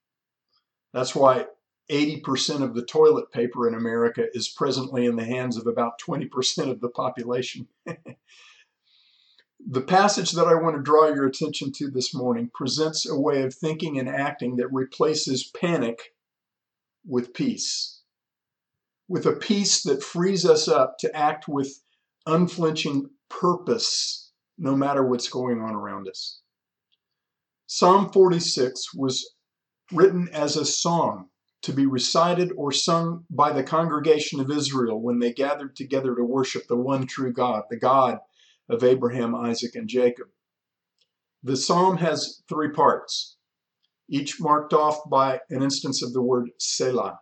That's 0.94 1.14
why 1.14 1.48
80% 1.92 2.62
of 2.62 2.76
the 2.76 2.86
toilet 2.86 3.32
paper 3.32 3.68
in 3.68 3.76
America 3.76 4.26
is 4.34 4.48
presently 4.48 5.06
in 5.06 5.16
the 5.16 5.26
hands 5.26 5.58
of 5.58 5.68
about 5.68 6.00
20% 6.00 6.70
of 6.70 6.80
the 6.80 6.90
population. 6.90 7.68
the 9.68 9.82
passage 9.82 10.32
that 10.32 10.48
I 10.48 10.56
want 10.56 10.76
to 10.76 10.82
draw 10.82 11.08
your 11.08 11.26
attention 11.26 11.72
to 11.74 11.90
this 11.90 12.14
morning 12.14 12.50
presents 12.54 13.08
a 13.08 13.20
way 13.20 13.44
of 13.44 13.54
thinking 13.54 14.00
and 14.00 14.08
acting 14.08 14.56
that 14.58 14.72
replaces 14.72 15.52
panic 15.60 16.14
with 17.06 17.34
peace, 17.34 18.02
with 19.10 19.26
a 19.26 19.34
peace 19.34 19.84
that 19.84 20.04
frees 20.04 20.46
us 20.46 20.68
up 20.68 20.98
to 21.00 21.16
act 21.16 21.48
with 21.48 21.82
unflinching 22.26 23.10
purpose 23.30 24.32
no 24.58 24.76
matter 24.76 25.06
what's 25.06 25.28
going 25.28 25.62
on 25.62 25.76
around 25.76 26.08
us. 26.08 26.40
Psalm 27.68 28.10
46 28.12 28.94
was 28.94 29.34
written 29.92 30.30
as 30.32 30.56
a 30.56 30.66
song 30.66 31.30
to 31.64 31.74
be 31.74 31.86
recited 31.86 32.52
or 32.58 32.72
sung 32.72 33.26
by 33.30 33.52
the 33.52 33.64
congregation 33.64 34.40
of 34.40 34.52
Israel 34.52 35.02
when 35.02 35.20
they 35.20 35.34
gathered 35.34 35.76
together 35.76 36.14
to 36.14 36.24
worship 36.24 36.68
the 36.68 36.76
one 36.76 37.08
true 37.08 37.32
God, 37.32 37.64
the 37.70 37.78
God 37.78 38.20
of 38.70 38.84
Abraham, 38.84 39.34
Isaac, 39.34 39.76
and 39.76 39.88
Jacob. 39.88 40.28
The 41.42 41.56
psalm 41.56 41.98
has 41.98 42.42
three 42.48 42.70
parts, 42.70 43.38
each 44.10 44.40
marked 44.42 44.74
off 44.74 45.10
by 45.10 45.40
an 45.50 45.64
instance 45.64 46.04
of 46.04 46.14
the 46.14 46.22
word 46.22 46.50
Selah, 46.60 47.20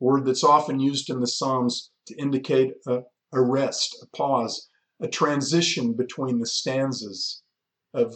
a 0.00 0.04
word 0.04 0.24
that's 0.24 0.44
often 0.44 0.80
used 0.80 1.08
in 1.08 1.20
the 1.20 1.26
Psalms 1.26 1.90
to 2.06 2.16
indicate 2.16 2.74
a, 2.86 3.02
a 3.32 3.40
rest, 3.40 3.96
a 4.02 4.16
pause, 4.16 4.68
a 5.00 5.08
transition 5.08 5.94
between 5.94 6.38
the 6.38 6.46
stanzas 6.46 7.42
of 7.94 8.14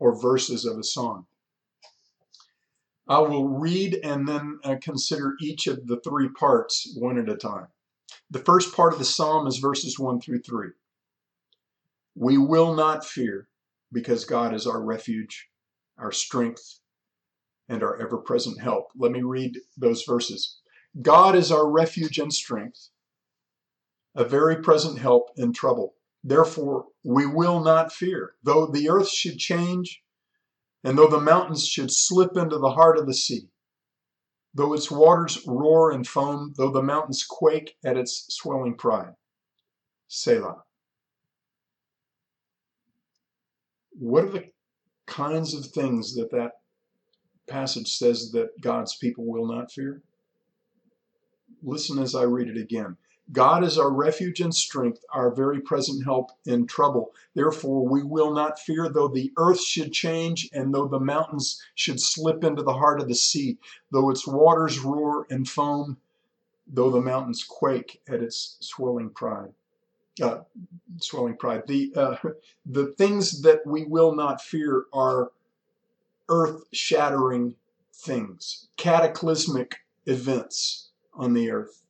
or 0.00 0.20
verses 0.20 0.64
of 0.64 0.78
a 0.78 0.84
song. 0.84 1.26
I 3.06 3.18
will 3.18 3.48
read 3.48 4.00
and 4.02 4.26
then 4.26 4.58
uh, 4.64 4.76
consider 4.80 5.34
each 5.40 5.66
of 5.66 5.86
the 5.86 6.00
three 6.00 6.28
parts 6.28 6.94
one 6.96 7.18
at 7.18 7.28
a 7.28 7.36
time. 7.36 7.68
The 8.30 8.38
first 8.38 8.74
part 8.74 8.92
of 8.92 8.98
the 8.98 9.04
psalm 9.04 9.46
is 9.46 9.58
verses 9.58 9.98
1 9.98 10.20
through 10.20 10.40
3. 10.40 10.68
We 12.14 12.38
will 12.38 12.74
not 12.74 13.04
fear 13.04 13.48
because 13.92 14.24
God 14.24 14.54
is 14.54 14.66
our 14.66 14.82
refuge, 14.82 15.48
our 15.98 16.12
strength, 16.12 16.80
and 17.68 17.82
our 17.82 18.00
ever 18.00 18.18
present 18.18 18.60
help. 18.60 18.88
Let 18.96 19.12
me 19.12 19.22
read 19.22 19.58
those 19.76 20.02
verses. 20.04 20.58
God 21.00 21.34
is 21.34 21.50
our 21.50 21.68
refuge 21.68 22.18
and 22.18 22.32
strength, 22.32 22.88
a 24.14 24.24
very 24.24 24.62
present 24.62 24.98
help 24.98 25.30
in 25.36 25.52
trouble. 25.52 25.94
Therefore, 26.22 26.86
we 27.04 27.26
will 27.26 27.60
not 27.60 27.92
fear. 27.92 28.34
Though 28.42 28.66
the 28.66 28.88
earth 28.88 29.08
should 29.08 29.38
change 29.38 30.02
and 30.84 30.98
though 30.98 31.08
the 31.08 31.20
mountains 31.20 31.66
should 31.66 31.90
slip 31.90 32.36
into 32.36 32.58
the 32.58 32.70
heart 32.70 32.98
of 32.98 33.06
the 33.06 33.14
sea, 33.14 33.48
though 34.52 34.74
its 34.74 34.90
waters 34.90 35.42
roar 35.46 35.90
and 35.90 36.06
foam, 36.06 36.52
though 36.58 36.70
the 36.70 36.82
mountains 36.82 37.24
quake 37.28 37.76
at 37.84 37.96
its 37.96 38.26
swelling 38.28 38.76
pride. 38.76 39.14
Selah. 40.08 40.62
What 43.92 44.24
are 44.24 44.30
the 44.30 44.44
kinds 45.06 45.54
of 45.54 45.66
things 45.66 46.14
that 46.14 46.30
that 46.32 46.52
passage 47.48 47.96
says 47.96 48.30
that 48.32 48.60
God's 48.60 48.96
people 48.96 49.24
will 49.24 49.46
not 49.46 49.72
fear? 49.72 50.02
Listen 51.62 51.98
as 51.98 52.14
I 52.14 52.24
read 52.24 52.48
it 52.48 52.60
again. 52.60 52.98
God 53.32 53.64
is 53.64 53.78
our 53.78 53.90
refuge 53.90 54.40
and 54.40 54.54
strength, 54.54 55.02
our 55.10 55.34
very 55.34 55.60
present 55.60 56.04
help 56.04 56.32
in 56.44 56.66
trouble. 56.66 57.14
Therefore, 57.34 57.86
we 57.86 58.02
will 58.02 58.32
not 58.34 58.58
fear, 58.58 58.88
though 58.88 59.08
the 59.08 59.32
earth 59.38 59.60
should 59.60 59.92
change, 59.92 60.50
and 60.52 60.74
though 60.74 60.86
the 60.86 61.00
mountains 61.00 61.62
should 61.74 62.00
slip 62.00 62.44
into 62.44 62.62
the 62.62 62.74
heart 62.74 63.00
of 63.00 63.08
the 63.08 63.14
sea, 63.14 63.56
though 63.90 64.10
its 64.10 64.26
waters 64.26 64.78
roar 64.78 65.26
and 65.30 65.48
foam, 65.48 65.96
though 66.66 66.90
the 66.90 67.00
mountains 67.00 67.42
quake 67.42 68.02
at 68.08 68.22
its 68.22 68.56
swelling 68.60 69.10
pride. 69.10 69.52
Uh, 70.22 70.40
swelling 70.98 71.36
pride. 71.36 71.62
The 71.66 71.92
uh, 71.96 72.16
the 72.66 72.88
things 72.98 73.42
that 73.42 73.66
we 73.66 73.84
will 73.84 74.14
not 74.14 74.42
fear 74.42 74.84
are 74.92 75.32
earth-shattering 76.28 77.54
things, 77.92 78.68
cataclysmic 78.76 79.76
events 80.06 80.90
on 81.14 81.32
the 81.32 81.50
earth 81.50 81.83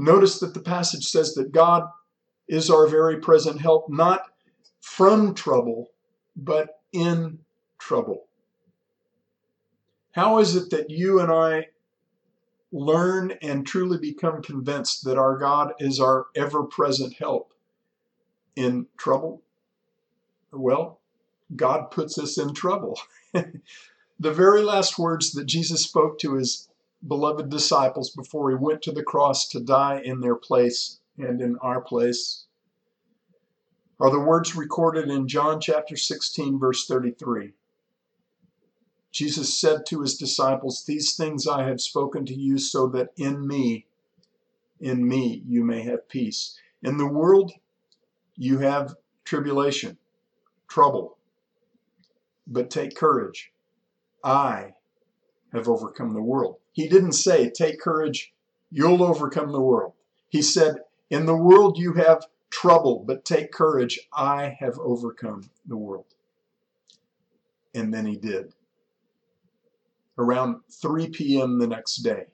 Notice 0.00 0.38
that 0.38 0.54
the 0.54 0.60
passage 0.60 1.06
says 1.06 1.34
that 1.34 1.50
God 1.50 1.82
is 2.46 2.70
our 2.70 2.86
very 2.86 3.18
present 3.18 3.60
help, 3.60 3.86
not 3.88 4.22
from 4.80 5.34
trouble, 5.34 5.88
but 6.36 6.80
in 6.92 7.40
trouble. 7.80 8.28
How 10.12 10.38
is 10.38 10.54
it 10.54 10.70
that 10.70 10.88
you 10.88 11.18
and 11.18 11.32
I 11.32 11.70
learn 12.70 13.32
and 13.42 13.66
truly 13.66 13.98
become 13.98 14.40
convinced 14.40 15.04
that 15.04 15.18
our 15.18 15.36
God 15.36 15.74
is 15.80 15.98
our 15.98 16.26
ever 16.36 16.62
present 16.62 17.14
help 17.14 17.52
in 18.54 18.86
trouble? 18.98 19.42
Well, 20.52 21.00
God 21.56 21.90
puts 21.90 22.20
us 22.20 22.38
in 22.38 22.54
trouble. 22.54 23.00
the 23.32 23.52
very 24.20 24.62
last 24.62 24.96
words 24.96 25.32
that 25.32 25.46
Jesus 25.46 25.82
spoke 25.82 26.20
to 26.20 26.34
his 26.34 26.68
beloved 27.06 27.48
disciples 27.48 28.10
before 28.10 28.50
he 28.50 28.56
went 28.56 28.82
to 28.82 28.92
the 28.92 29.02
cross 29.02 29.48
to 29.48 29.60
die 29.60 30.00
in 30.04 30.20
their 30.20 30.34
place 30.34 31.00
and 31.16 31.40
in 31.40 31.56
our 31.58 31.80
place 31.80 32.46
are 34.00 34.10
the 34.10 34.20
words 34.20 34.54
recorded 34.54 35.10
in 35.10 35.26
John 35.26 35.60
chapter 35.60 35.96
16, 35.96 36.58
verse 36.58 36.86
33. 36.86 37.52
Jesus 39.10 39.58
said 39.58 39.86
to 39.86 40.02
his 40.02 40.16
disciples, 40.16 40.84
These 40.84 41.16
things 41.16 41.48
I 41.48 41.64
have 41.64 41.80
spoken 41.80 42.24
to 42.26 42.34
you 42.34 42.58
so 42.58 42.86
that 42.88 43.08
in 43.16 43.46
me, 43.46 43.86
in 44.80 45.08
me, 45.08 45.42
you 45.46 45.64
may 45.64 45.82
have 45.82 46.08
peace. 46.08 46.56
In 46.82 46.98
the 46.98 47.08
world, 47.08 47.52
you 48.36 48.58
have 48.58 48.94
tribulation, 49.24 49.98
trouble. 50.68 51.18
But 52.46 52.70
take 52.70 52.94
courage. 52.94 53.50
I 54.22 54.74
have 55.52 55.68
overcome 55.68 56.14
the 56.14 56.22
world. 56.22 56.58
He 56.78 56.88
didn't 56.88 57.14
say, 57.14 57.50
Take 57.50 57.80
courage, 57.80 58.32
you'll 58.70 59.02
overcome 59.02 59.50
the 59.50 59.60
world. 59.60 59.94
He 60.28 60.42
said, 60.42 60.76
In 61.10 61.26
the 61.26 61.36
world 61.36 61.76
you 61.76 61.94
have 61.94 62.26
trouble, 62.50 63.02
but 63.04 63.24
take 63.24 63.50
courage, 63.50 63.98
I 64.12 64.56
have 64.60 64.78
overcome 64.78 65.50
the 65.66 65.76
world. 65.76 66.14
And 67.74 67.92
then 67.92 68.06
he 68.06 68.14
did. 68.16 68.54
around 70.18 70.60
3 70.70 71.08
p.m. 71.10 71.58
the 71.58 71.66
next 71.66 71.96
day. 71.96 72.26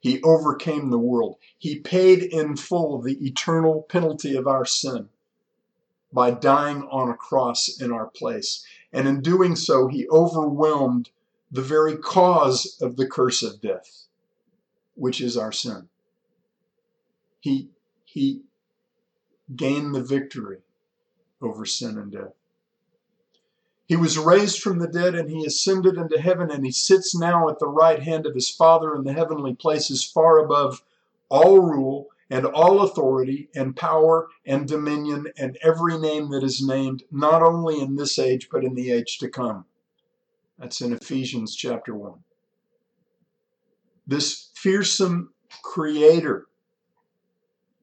He 0.00 0.22
overcame 0.22 0.88
the 0.90 0.98
world. 0.98 1.36
He 1.58 1.80
paid 1.80 2.22
in 2.22 2.56
full 2.56 3.02
the 3.02 3.18
eternal 3.26 3.82
penalty 3.90 4.36
of 4.36 4.46
our 4.46 4.64
sin 4.64 5.10
by 6.14 6.30
dying 6.30 6.84
on 6.90 7.10
a 7.10 7.14
cross 7.14 7.80
in 7.80 7.92
our 7.92 8.06
place. 8.08 8.64
And 8.92 9.06
in 9.06 9.20
doing 9.20 9.54
so, 9.54 9.88
he 9.88 10.08
overwhelmed 10.08 11.10
the 11.50 11.62
very 11.62 11.96
cause 11.96 12.76
of 12.80 12.96
the 12.96 13.06
curse 13.06 13.42
of 13.42 13.60
death, 13.60 14.06
which 14.94 15.20
is 15.20 15.36
our 15.36 15.52
sin. 15.52 15.88
He, 17.40 17.70
he 18.04 18.42
gained 19.54 19.94
the 19.94 20.02
victory 20.02 20.58
over 21.42 21.64
sin 21.64 21.98
and 21.98 22.12
death. 22.12 22.34
He 23.86 23.96
was 23.96 24.16
raised 24.16 24.60
from 24.60 24.78
the 24.78 24.86
dead 24.86 25.16
and 25.16 25.28
he 25.28 25.44
ascended 25.44 25.96
into 25.96 26.20
heaven 26.20 26.50
and 26.50 26.64
he 26.64 26.70
sits 26.70 27.12
now 27.12 27.48
at 27.48 27.58
the 27.58 27.66
right 27.66 28.00
hand 28.00 28.24
of 28.24 28.34
his 28.34 28.48
Father 28.48 28.94
in 28.94 29.02
the 29.02 29.12
heavenly 29.12 29.54
places, 29.54 30.04
far 30.04 30.38
above 30.38 30.84
all 31.28 31.58
rule 31.58 32.06
and 32.30 32.46
all 32.46 32.82
authority 32.82 33.48
and 33.52 33.74
power 33.74 34.28
and 34.46 34.68
dominion 34.68 35.26
and 35.36 35.58
every 35.62 35.98
name 35.98 36.30
that 36.30 36.44
is 36.44 36.64
named, 36.64 37.02
not 37.10 37.42
only 37.42 37.80
in 37.80 37.96
this 37.96 38.18
age, 38.18 38.48
but 38.48 38.64
in 38.64 38.74
the 38.74 38.92
age 38.92 39.18
to 39.18 39.28
come. 39.28 39.64
That's 40.60 40.82
in 40.82 40.92
Ephesians 40.92 41.56
chapter 41.56 41.94
1. 41.94 42.12
This 44.06 44.50
fearsome 44.54 45.32
creator, 45.62 46.48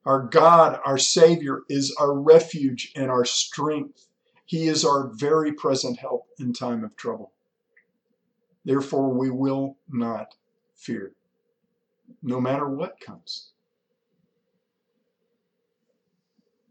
our 0.05 0.21
God, 0.21 0.79
our 0.85 0.99
Savior, 0.99 1.63
is 1.69 1.95
our 1.99 2.13
refuge 2.13 2.91
and 2.95 3.09
our 3.09 3.25
strength. 3.25 4.07
He 4.45 4.67
is 4.67 4.85
our 4.85 5.09
very 5.15 5.53
present 5.53 5.97
help 5.97 6.27
in 6.39 6.53
time 6.53 6.83
of 6.83 6.95
trouble. 6.95 7.31
Therefore, 8.63 9.09
we 9.09 9.31
will 9.31 9.77
not 9.89 10.35
fear, 10.75 11.13
no 12.21 12.39
matter 12.39 12.69
what 12.69 12.99
comes. 12.99 13.53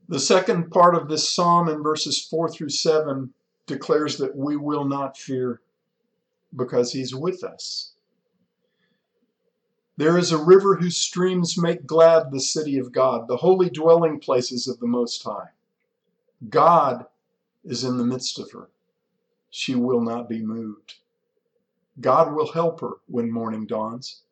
The 0.08 0.20
second 0.20 0.70
part 0.70 0.94
of 0.94 1.08
this 1.08 1.28
psalm 1.28 1.68
in 1.68 1.82
verses 1.82 2.24
4 2.30 2.48
through 2.48 2.68
7 2.68 3.34
declares 3.66 4.18
that 4.18 4.36
we 4.36 4.56
will 4.56 4.84
not 4.84 5.16
fear 5.16 5.60
because 6.56 6.92
he's 6.92 7.14
with 7.14 7.44
us. 7.44 7.92
There 9.96 10.18
is 10.18 10.30
a 10.30 10.42
river 10.42 10.76
whose 10.76 10.96
streams 10.96 11.56
make 11.56 11.86
glad 11.86 12.30
the 12.30 12.40
city 12.40 12.78
of 12.78 12.92
God, 12.92 13.28
the 13.28 13.38
holy 13.38 13.70
dwelling 13.70 14.20
places 14.20 14.68
of 14.68 14.78
the 14.78 14.86
Most 14.86 15.22
High. 15.22 15.50
God 16.48 17.06
is 17.64 17.82
in 17.82 17.96
the 17.96 18.04
midst 18.04 18.38
of 18.38 18.52
her. 18.52 18.68
She 19.50 19.74
will 19.74 20.02
not 20.02 20.28
be 20.28 20.44
moved. 20.44 20.94
God 21.98 22.34
will 22.34 22.52
help 22.52 22.80
her 22.80 22.96
when 23.06 23.32
morning 23.32 23.66
dawns. 23.66 24.22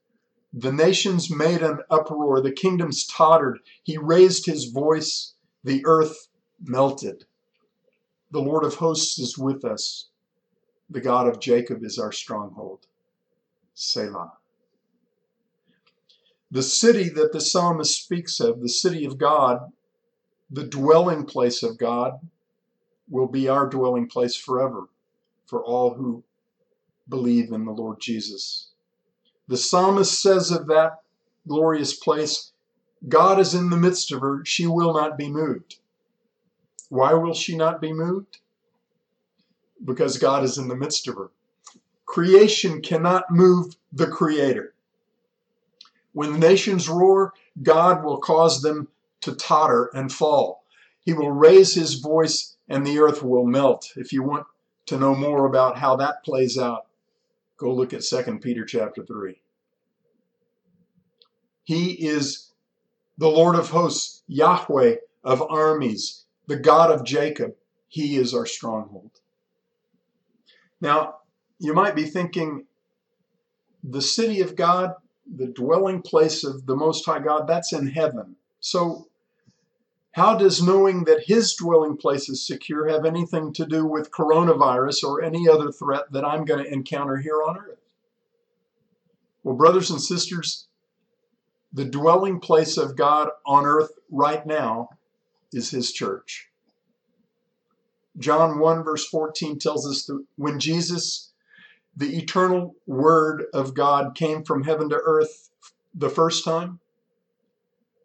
The 0.53 0.73
nations 0.73 1.35
made 1.35 1.63
an 1.63 1.81
uproar, 1.91 2.41
the 2.41 2.53
kingdoms 2.53 3.07
tottered. 3.07 3.61
He 3.83 3.97
raised 3.97 4.47
his 4.47 4.67
voice 4.67 5.35
the 5.65 5.83
earth 5.87 6.29
melted. 6.63 7.25
The 8.31 8.43
Lord 8.43 8.65
of 8.65 8.75
hosts 8.75 9.19
is 9.19 9.39
with 9.39 9.65
us. 9.65 10.11
The 10.91 11.01
God 11.01 11.27
of 11.27 11.41
Jacob 11.41 11.83
is 11.83 11.99
our 11.99 12.13
stronghold. 12.13 12.87
Selah. 13.75 14.33
The 16.51 16.63
city 16.63 17.09
that 17.09 17.33
the 17.33 17.41
psalmist 17.41 18.01
speaks 18.03 18.39
of, 18.39 18.61
the 18.61 18.69
city 18.69 19.05
of 19.05 19.19
God, 19.19 19.73
the 20.51 20.65
dwelling 20.65 21.25
place 21.25 21.63
of 21.63 21.79
God, 21.79 22.21
will 23.09 23.27
be 23.27 23.49
our 23.49 23.67
dwelling 23.69 24.09
place 24.09 24.37
forever 24.37 24.89
for 25.47 25.65
all 25.65 25.95
who 25.95 26.23
believe 27.09 27.53
in 27.53 27.65
the 27.65 27.73
Lord 27.73 28.01
Jesus. 28.01 28.71
The 29.49 29.57
psalmist 29.57 30.21
says 30.21 30.51
of 30.51 30.67
that 30.69 31.03
glorious 31.47 31.95
place, 31.95 32.53
God 33.09 33.39
is 33.39 33.55
in 33.55 33.71
the 33.71 33.77
midst 33.77 34.13
of 34.13 34.21
her. 34.21 34.43
She 34.45 34.67
will 34.67 34.95
not 34.95 35.19
be 35.19 35.29
moved. 35.29 35.77
Why 36.89 37.13
will 37.15 37.35
she 37.35 37.57
not 37.57 37.81
be 37.81 37.93
moved? 37.93 38.39
Because 39.85 40.19
God 40.19 40.45
is 40.45 40.59
in 40.59 40.69
the 40.69 40.77
midst 40.77 41.09
of 41.09 41.17
her. 41.17 41.31
Creation 42.07 42.81
cannot 42.81 43.31
move 43.31 43.77
the 43.93 44.07
Creator. 44.07 44.75
When 46.13 46.33
the 46.33 46.39
nations 46.39 46.89
roar, 46.89 47.33
God 47.63 48.05
will 48.05 48.19
cause 48.19 48.63
them 48.63 48.89
to 49.23 49.35
totter 49.35 49.91
and 49.95 50.13
fall. 50.13 50.65
He 51.01 51.13
will 51.13 51.31
raise 51.31 51.75
his 51.75 51.95
voice 51.95 52.57
and 52.69 52.87
the 52.87 52.99
earth 52.99 53.23
will 53.23 53.45
melt. 53.45 53.93
If 53.97 54.13
you 54.13 54.23
want 54.23 54.47
to 54.87 54.99
know 54.99 55.15
more 55.15 55.47
about 55.47 55.79
how 55.79 55.97
that 55.97 56.25
plays 56.25 56.57
out, 56.59 56.87
go 57.57 57.73
look 57.73 57.93
at 57.93 58.03
2 58.03 58.39
Peter 58.39 58.65
chapter 58.65 59.05
3. 59.05 59.41
He 61.65 61.93
is 62.07 62.53
the 63.19 63.29
Lord 63.29 63.57
of 63.57 63.71
hosts, 63.71 64.23
Yahweh 64.27 64.97
of 65.23 65.43
armies, 65.43 66.25
the 66.47 66.57
God 66.57 66.91
of 66.91 67.05
Jacob. 67.05 67.55
He 67.89 68.17
is 68.17 68.35
our 68.35 68.47
stronghold. 68.47 69.21
Now, 70.85 71.21
you 71.59 71.73
might 71.73 71.95
be 71.95 72.05
thinking, 72.05 72.67
the 73.83 74.03
city 74.03 74.43
of 74.43 74.55
God, 74.55 74.95
the 75.27 75.47
dwelling 75.47 76.03
place 76.03 76.45
of 76.45 76.67
the 76.67 76.77
Most 76.77 77.07
High 77.07 77.21
God, 77.21 77.49
that's 77.49 77.73
in 77.73 77.87
heaven. 77.87 78.37
So, 78.61 79.09
how 80.13 80.37
does 80.37 80.63
knowing 80.63 81.05
that 81.05 81.25
His 81.25 81.55
dwelling 81.55 81.97
place 81.97 82.29
is 82.29 82.47
secure 82.47 82.87
have 82.87 83.07
anything 83.07 83.55
to 83.55 83.65
do 83.65 83.87
with 83.87 84.11
coronavirus 84.11 85.05
or 85.05 85.23
any 85.23 85.49
other 85.49 85.73
threat 85.73 86.13
that 86.13 86.25
I'm 86.25 86.45
going 86.45 86.63
to 86.63 86.71
encounter 86.71 87.17
here 87.17 87.43
on 87.43 87.57
earth? 87.57 87.81
Well, 89.43 89.57
brothers 89.57 89.91
and 89.91 90.01
sisters, 90.01 90.69
the 91.73 91.87
dwelling 91.87 92.41
place 92.41 92.77
of 92.77 92.95
God 92.95 93.31
on 93.47 93.65
earth 93.65 93.93
right 94.11 94.45
now 94.47 94.91
is 95.51 95.71
his 95.71 95.93
church. 95.93 96.51
John 98.19 98.59
1, 98.59 98.85
verse 98.85 99.07
14 99.07 99.59
tells 99.59 99.89
us 99.89 100.05
that 100.07 100.25
when 100.37 100.61
Jesus, 100.61 101.33
the 101.97 102.17
eternal 102.17 102.77
Word 102.87 103.47
of 103.53 103.75
God, 103.75 104.15
came 104.15 104.45
from 104.45 104.65
heaven 104.65 104.89
to 104.91 105.01
earth 105.05 105.51
the 105.95 106.11
first 106.11 106.45
time, 106.45 106.81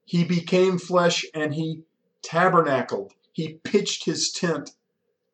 he 0.05 0.23
became 0.23 0.79
flesh 0.79 1.25
and 1.35 1.53
he 1.53 1.83
tabernacled. 2.23 3.13
He 3.31 3.59
pitched 3.63 4.05
his 4.05 4.31
tent 4.31 4.71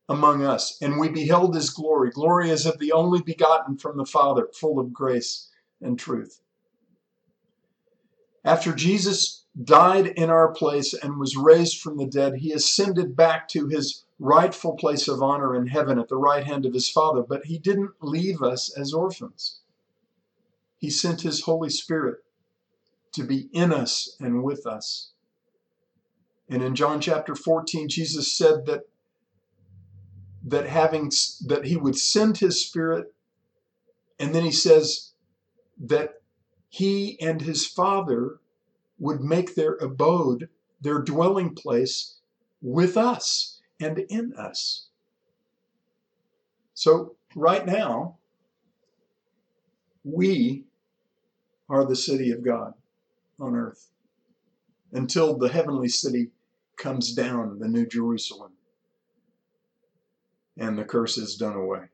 among 0.08 0.44
us, 0.44 0.78
and 0.82 1.00
we 1.00 1.10
beheld 1.10 1.56
his 1.56 1.70
glory. 1.70 2.12
Glory 2.12 2.52
as 2.52 2.66
of 2.66 2.78
the 2.78 2.92
only 2.92 3.22
begotten 3.22 3.78
from 3.78 3.98
the 3.98 4.06
Father, 4.06 4.48
full 4.54 4.80
of 4.80 4.94
grace 4.94 5.50
and 5.82 5.98
truth. 5.98 6.42
After 8.44 8.74
Jesus 8.74 9.46
died 9.64 10.08
in 10.08 10.30
our 10.30 10.52
place 10.52 10.94
and 10.94 11.18
was 11.18 11.36
raised 11.36 11.82
from 11.82 11.98
the 11.98 12.06
dead, 12.06 12.36
he 12.36 12.52
ascended 12.52 13.16
back 13.16 13.48
to 13.50 13.68
his 13.68 14.05
rightful 14.20 14.76
place 14.76 15.08
of 15.08 15.22
honor 15.22 15.56
in 15.56 15.68
heaven 15.68 16.00
at 16.00 16.08
the 16.08 16.18
right 16.18 16.46
hand 16.46 16.66
of 16.66 16.74
his 16.74 16.90
Father. 16.90 17.22
But 17.22 17.46
he 17.46 17.58
didn't 17.58 17.92
leave 18.02 18.42
us 18.42 18.76
as 18.78 18.94
orphans. 18.94 19.60
He 20.78 20.90
sent 20.90 21.22
his 21.22 21.42
Holy 21.42 21.70
Spirit 21.70 22.18
to 23.14 23.24
be 23.24 23.50
in 23.52 23.74
us 23.74 24.16
and 24.20 24.44
with 24.44 24.66
us. 24.66 25.12
And 26.50 26.62
in 26.62 26.76
John 26.76 27.02
chapter 27.02 27.36
14, 27.36 27.90
Jesus 27.90 28.32
said 28.32 28.66
that 28.66 28.82
that 30.48 30.68
having 30.68 31.12
that 31.48 31.66
he 31.66 31.76
would 31.76 31.98
send 31.98 32.38
his 32.38 32.62
spirit 32.62 33.12
and 34.20 34.36
then 34.36 34.44
he 34.44 34.52
says 34.52 35.14
that 35.78 36.22
he 36.70 37.20
and 37.20 37.42
his 37.42 37.66
father 37.66 38.40
would 39.00 39.22
make 39.22 39.56
their 39.56 39.74
abode, 39.76 40.50
their 40.80 41.00
dwelling 41.00 41.56
place 41.56 42.18
with 42.62 42.96
us 42.96 43.55
and 43.80 44.00
in 44.00 44.34
us. 44.34 44.88
So, 46.74 47.16
right 47.36 47.66
now, 47.66 48.18
we 50.04 50.66
are 51.70 51.86
the 51.86 51.96
city 51.96 52.32
of 52.32 52.44
God 52.44 52.74
on 53.40 53.56
earth 53.56 53.90
until 54.92 55.38
the 55.38 55.50
heavenly 55.50 55.90
city 55.90 56.30
comes 56.78 57.14
down, 57.14 57.60
the 57.60 57.68
New 57.68 57.86
Jerusalem, 57.86 58.52
and 60.58 60.78
the 60.78 60.84
curse 60.84 61.18
is 61.18 61.36
done 61.36 61.56
away. 61.56 61.86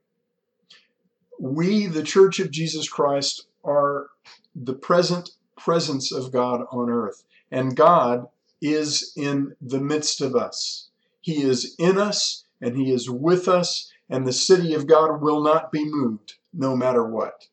We, 1.40 1.88
the 1.88 2.04
Church 2.04 2.40
of 2.40 2.52
Jesus 2.52 2.88
Christ, 2.90 3.48
are 3.64 4.08
the 4.56 4.74
present 4.74 5.32
presence 5.58 6.12
of 6.12 6.32
God 6.32 6.66
on 6.72 6.90
earth. 6.90 7.24
And 7.52 7.76
God 7.76 8.28
is 8.62 9.14
in 9.16 9.56
the 9.62 9.80
midst 9.80 10.22
of 10.22 10.36
us. 10.36 10.90
He 11.22 11.44
is 11.44 11.76
in 11.78 11.98
us 11.98 12.46
and 12.60 12.76
He 12.76 12.92
is 12.92 13.10
with 13.10 13.48
us, 13.48 13.92
and 14.10 14.28
the 14.28 14.34
city 14.34 14.74
of 14.74 14.88
God 14.88 15.22
will 15.22 15.42
not 15.42 15.72
be 15.72 15.86
moved 15.86 16.36
no 16.54 16.76
matter 16.76 17.04
what. 17.04 17.48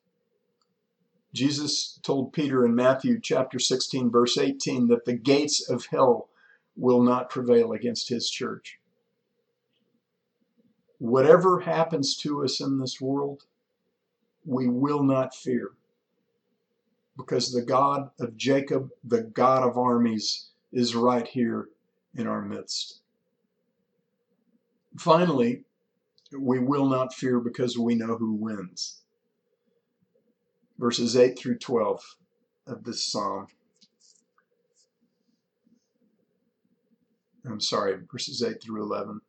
Jesus 1.33 2.01
told 2.03 2.33
Peter 2.33 2.65
in 2.65 2.75
Matthew 2.75 3.21
chapter 3.21 3.59
16, 3.59 4.11
verse 4.11 4.37
18, 4.37 4.89
that 4.89 5.05
the 5.05 5.15
gates 5.15 5.69
of 5.69 5.87
hell 5.87 6.29
will 6.77 7.03
not 7.03 7.31
prevail 7.31 7.73
against 7.73 8.09
His 8.09 8.29
church. 8.29 8.79
Whatever 10.99 11.61
happens 11.61 12.17
to 12.19 12.43
us 12.43 12.61
in 12.61 12.79
this 12.79 13.01
world, 13.01 13.45
we 14.45 14.69
will 14.69 15.03
not 15.03 15.35
fear. 15.35 15.71
Because 17.17 17.53
the 17.53 17.63
God 17.63 18.11
of 18.19 18.37
Jacob, 18.37 18.91
the 19.05 19.23
God 19.23 19.63
of 19.63 19.77
armies, 19.77 20.49
is 20.73 20.95
right 20.95 21.27
here 21.27 21.69
in 22.15 22.27
our 22.27 22.43
midst. 22.43 23.01
Finally, 24.99 25.65
we 26.37 26.59
will 26.59 26.89
not 26.89 27.15
fear 27.15 27.41
because 27.41 27.79
we 27.79 27.95
know 27.95 28.17
who 28.17 28.35
wins. 28.35 29.03
Verses 30.79 31.17
8 31.17 31.39
through 31.39 31.59
12 31.59 32.17
of 32.67 32.85
this 32.85 33.05
psalm. 33.05 33.47
I'm 37.45 37.61
sorry, 37.61 37.97
verses 38.11 38.43
8 38.43 38.63
through 38.63 38.83
11. 38.83 39.21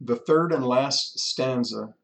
The 0.00 0.16
third 0.16 0.52
and 0.52 0.66
last 0.66 1.18
stanza 1.18 1.94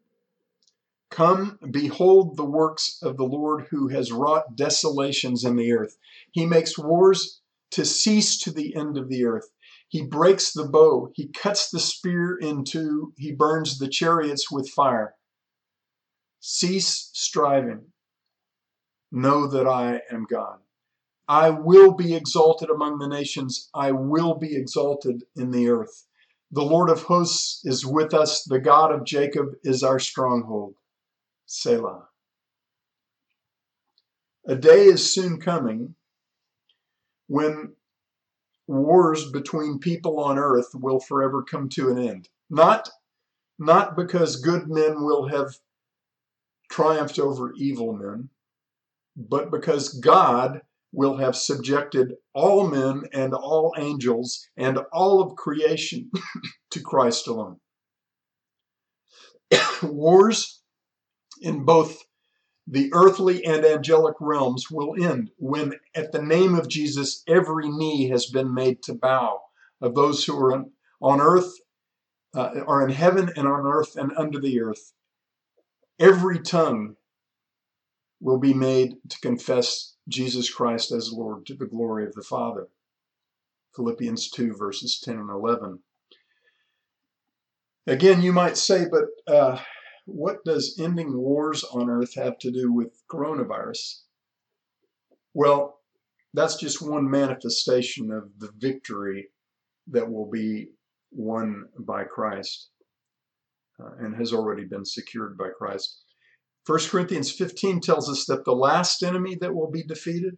Come, 1.11 1.59
behold 1.71 2.37
the 2.37 2.45
works 2.45 3.01
of 3.03 3.17
the 3.17 3.25
Lord 3.25 3.67
who 3.71 3.89
has 3.89 4.13
wrought 4.13 4.57
desolations 4.57 5.43
in 5.43 5.57
the 5.57 5.73
earth. 5.73 5.97
He 6.31 6.45
makes 6.45 6.79
wars 6.79 7.41
to 7.71 7.85
cease 7.85 8.39
to 8.39 8.51
the 8.51 8.77
end 8.77 8.99
of 8.99 9.09
the 9.09 9.25
earth. 9.25 9.51
He 9.89 10.03
breaks 10.03 10.53
the 10.53 10.67
bow, 10.67 11.11
he 11.15 11.29
cuts 11.29 11.71
the 11.71 11.81
spear 11.81 12.37
in 12.37 12.65
two, 12.65 13.15
he 13.17 13.33
burns 13.33 13.79
the 13.79 13.89
chariots 13.89 14.51
with 14.51 14.69
fire. 14.69 15.15
Cease 16.41 17.11
striving. 17.15 17.87
Know 19.11 19.47
that 19.47 19.67
I 19.67 20.03
am 20.11 20.27
God. 20.29 20.59
I 21.27 21.51
will 21.51 21.93
be 21.93 22.15
exalted 22.15 22.69
among 22.71 22.99
the 22.99 23.09
nations, 23.09 23.71
I 23.75 23.93
will 23.93 24.35
be 24.35 24.57
exalted 24.57 25.25
in 25.37 25.51
the 25.51 25.69
earth. 25.69 26.07
The 26.51 26.63
Lord 26.63 26.91
of 26.91 27.03
hosts 27.03 27.63
is 27.65 27.85
with 27.85 28.15
us, 28.15 28.45
the 28.45 28.61
God 28.61 28.93
of 28.93 29.05
Jacob 29.05 29.55
is 29.63 29.83
our 29.83 29.99
stronghold. 29.99 30.75
Selah. 31.47 32.09
A 34.47 34.55
day 34.55 34.85
is 34.85 35.13
soon 35.13 35.41
coming 35.41 35.95
when 37.27 37.75
wars 38.69 39.31
between 39.31 39.79
people 39.79 40.21
on 40.21 40.39
earth 40.39 40.69
will 40.75 41.01
forever 41.01 41.43
come 41.43 41.69
to 41.71 41.91
an 41.91 41.99
end. 41.99 42.29
Not, 42.51 42.89
not 43.59 43.97
because 43.97 44.37
good 44.37 44.69
men 44.69 45.03
will 45.03 45.27
have 45.29 45.57
triumphed 46.71 47.19
over 47.19 47.53
evil 47.55 47.95
men, 47.95 48.29
but 49.17 49.51
because 49.51 49.99
God 49.99 50.61
will 50.93 51.17
have 51.17 51.37
subjected 51.37 52.15
all 52.35 52.69
men 52.69 53.05
and 53.13 53.35
all 53.35 53.75
angels 53.77 54.47
and 54.57 54.79
all 54.93 55.21
of 55.23 55.37
creation 55.37 56.11
to 56.71 56.81
Christ 56.81 57.27
alone. 57.27 57.59
Wars 59.83 60.61
in 61.41 61.65
both 61.65 62.03
the 62.71 62.91
earthly 62.93 63.45
and 63.47 63.65
angelic 63.65 64.17
realms 64.21 64.71
will 64.71 64.95
end 65.03 65.31
when, 65.39 65.73
at 65.95 66.13
the 66.13 66.21
name 66.21 66.55
of 66.55 66.69
Jesus, 66.69 67.23
every 67.27 67.71
knee 67.71 68.09
has 68.11 68.27
been 68.27 68.53
made 68.53 68.83
to 68.83 68.95
bow 68.95 69.41
of 69.81 69.95
those 69.95 70.25
who 70.25 70.37
are 70.39 70.65
on, 71.01 71.21
earth, 71.21 71.51
uh, 72.35 72.61
are 72.67 72.87
in 72.87 72.91
heaven 72.91 73.31
and 73.37 73.49
on 73.49 73.67
earth 73.67 73.97
and 73.97 74.13
under 74.19 74.39
the 74.39 74.61
earth. 74.61 74.93
Every 75.99 76.41
tongue 76.41 76.97
will 78.21 78.39
be 78.39 78.53
made 78.53 78.97
to 79.09 79.21
confess 79.21 79.95
Jesus 80.07 80.53
Christ 80.53 80.93
as 80.93 81.13
Lord 81.13 81.47
to 81.47 81.55
the 81.55 81.67
glory 81.67 82.05
of 82.05 82.13
the 82.15 82.23
Father. 82.23 82.69
Philippians 83.77 84.31
2, 84.31 84.55
verses 84.57 85.01
10 85.03 85.17
and 85.17 85.31
11. 85.31 85.79
Again, 87.87 88.21
you 88.21 88.35
might 88.35 88.59
say, 88.59 88.87
but 88.91 89.33
uh, 89.33 89.59
what 90.09 90.43
does 90.45 90.79
ending 90.81 91.17
wars 91.17 91.65
on 91.65 91.91
earth 91.91 92.15
have 92.15 92.39
to 92.39 92.51
do 92.51 92.73
with 92.73 93.03
coronavirus? 93.11 94.01
Well, 95.35 95.81
that's 96.33 96.57
just 96.57 96.81
one 96.81 97.11
manifestation 97.11 98.11
of 98.11 98.31
the 98.39 98.51
victory 98.57 99.29
that 99.89 100.11
will 100.11 100.31
be 100.31 100.69
won 101.11 101.67
by 101.79 102.05
Christ 102.05 102.71
uh, 103.81 103.91
and 103.99 104.17
has 104.17 104.33
already 104.33 104.65
been 104.65 104.85
secured 104.85 105.37
by 105.37 105.49
Christ. 105.57 106.03
1 106.67 106.81
Corinthians 106.91 107.31
15 107.31 107.81
tells 107.81 108.11
us 108.11 108.25
that 108.27 108.45
the 108.45 108.53
last 108.53 109.03
enemy 109.03 109.37
that 109.41 109.55
will 109.55 109.71
be 109.71 109.83
defeated 109.83 110.37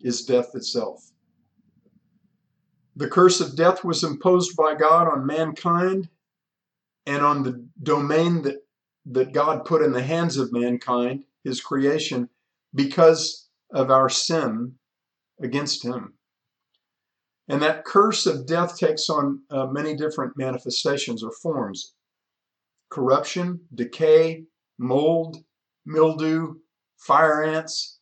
is 0.00 0.24
death 0.24 0.50
itself. 0.54 1.10
The 2.96 3.08
curse 3.08 3.40
of 3.40 3.56
death 3.56 3.84
was 3.84 4.04
imposed 4.04 4.56
by 4.56 4.74
God 4.74 5.06
on 5.08 5.26
mankind 5.26 6.08
and 7.06 7.24
on 7.24 7.42
the 7.42 7.66
domain 7.82 8.42
that 8.42 8.58
that 9.06 9.32
God 9.32 9.64
put 9.64 9.82
in 9.82 9.92
the 9.92 10.02
hands 10.02 10.36
of 10.36 10.52
mankind, 10.52 11.24
his 11.44 11.60
creation, 11.60 12.28
because 12.74 13.48
of 13.72 13.90
our 13.90 14.08
sin 14.08 14.74
against 15.42 15.84
him. 15.84 16.14
And 17.48 17.62
that 17.62 17.84
curse 17.84 18.26
of 18.26 18.46
death 18.46 18.78
takes 18.78 19.08
on 19.10 19.42
uh, 19.50 19.66
many 19.66 19.96
different 19.96 20.36
manifestations 20.36 21.22
or 21.22 21.32
forms 21.32 21.94
corruption, 22.90 23.60
decay, 23.74 24.44
mold, 24.78 25.36
mildew, 25.86 26.54
fire 26.98 27.42
ants, 27.42 28.00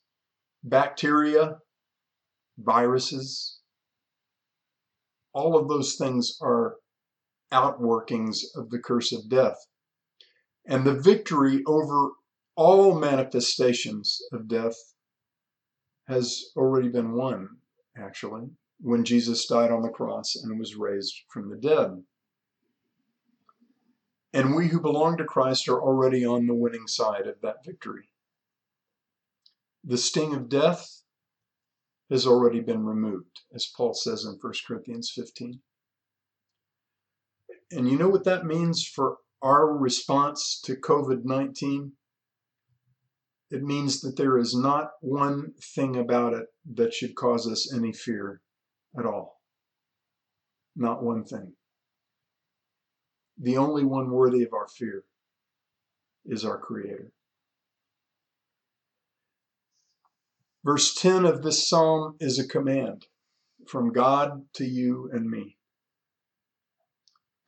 bacteria, 0.65 1.59
viruses. 2.59 3.59
All 5.35 5.59
of 5.59 5.69
those 5.69 5.97
things 5.97 6.39
are 6.41 6.77
outworkings 7.53 8.41
of 8.57 8.71
the 8.71 8.79
curse 8.79 9.13
of 9.13 9.29
death 9.29 9.59
and 10.69 10.85
the 10.85 11.01
victory 11.01 11.63
over 11.67 12.11
all 12.55 12.99
manifestations 12.99 14.21
of 14.33 14.47
death 14.47 14.77
has 16.07 16.53
already 16.57 16.89
been 16.89 17.13
won, 17.13 17.49
actually, 17.97 18.51
when 18.81 19.05
Jesus 19.05 19.47
died 19.47 19.71
on 19.71 19.83
the 19.83 19.89
cross 19.89 20.37
and 20.37 20.59
was 20.59 20.77
raised 20.77 21.15
from 21.33 21.49
the 21.49 21.57
dead. 21.57 22.03
And 24.35 24.55
we 24.55 24.69
who 24.69 24.81
belong 24.81 25.17
to 25.17 25.25
Christ 25.25 25.69
are 25.69 25.81
already 25.81 26.25
on 26.25 26.47
the 26.47 26.55
winning 26.55 26.87
side 26.87 27.27
of 27.27 27.41
that 27.43 27.65
victory. 27.65 28.11
The 29.85 29.97
sting 29.97 30.35
of 30.35 30.51
death 30.51 31.03
has 32.11 32.27
already 32.27 32.61
been 32.61 32.85
removed, 32.85 33.41
as 33.55 33.71
Paul 33.75 33.95
says 33.95 34.25
in 34.25 34.39
1 34.39 34.53
Corinthians 34.67 35.11
15. 35.15 35.61
And 37.71 37.89
you 37.89 37.97
know 37.97 38.09
what 38.09 38.25
that 38.25 38.45
means 38.45 38.87
for 38.87 39.19
our 39.43 39.67
response 39.77 40.61
to 40.65 40.77
COVID 40.77 41.25
19, 41.25 41.93
it 43.51 43.63
means 43.63 44.01
that 44.01 44.17
there 44.17 44.39
is 44.39 44.55
not 44.55 44.93
one 45.01 45.55
thing 45.61 45.97
about 45.97 46.35
it 46.35 46.47
that 46.75 46.93
should 46.93 47.15
cause 47.15 47.51
us 47.51 47.73
any 47.73 47.93
fear 47.93 48.41
at 48.99 49.07
all. 49.07 49.41
Not 50.77 51.03
one 51.03 51.25
thing. 51.25 51.55
The 53.39 53.57
only 53.57 53.85
one 53.85 54.11
worthy 54.11 54.43
of 54.43 54.53
our 54.53 54.69
fear 54.69 55.05
is 56.27 56.45
our 56.45 56.59
Creator. 56.59 57.13
Verse 60.65 60.95
10 60.95 61.25
of 61.25 61.43
this 61.43 61.69
psalm 61.69 62.17
is 62.21 62.39
a 62.39 62.47
command 62.47 63.07
from 63.67 63.93
God 63.93 64.45
to 64.55 64.65
you 64.65 65.09
and 65.13 65.31
me. 65.31 65.57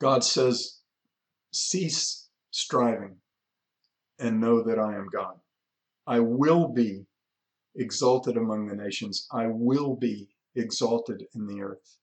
God 0.00 0.24
says, 0.24 0.79
Cease 1.52 2.28
striving 2.50 3.16
and 4.18 4.40
know 4.40 4.62
that 4.62 4.78
I 4.78 4.94
am 4.94 5.08
God. 5.12 5.38
I 6.06 6.20
will 6.20 6.68
be 6.68 7.06
exalted 7.76 8.36
among 8.36 8.66
the 8.66 8.76
nations. 8.76 9.26
I 9.32 9.46
will 9.46 9.96
be 9.96 10.28
exalted 10.54 11.24
in 11.34 11.46
the 11.46 11.62
earth. 11.62 11.98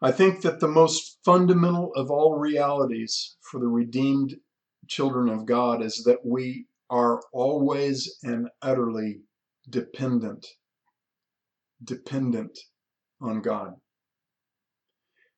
I 0.00 0.12
think 0.12 0.42
that 0.42 0.60
the 0.60 0.68
most 0.68 1.18
fundamental 1.24 1.92
of 1.94 2.10
all 2.10 2.36
realities 2.36 3.36
for 3.40 3.58
the 3.58 3.68
redeemed 3.68 4.36
children 4.86 5.28
of 5.30 5.46
God 5.46 5.82
is 5.82 6.04
that 6.04 6.24
we 6.24 6.66
are 6.90 7.22
always 7.32 8.18
and 8.22 8.48
utterly 8.60 9.20
dependent, 9.70 10.46
dependent 11.82 12.58
on 13.20 13.40
God. 13.40 13.74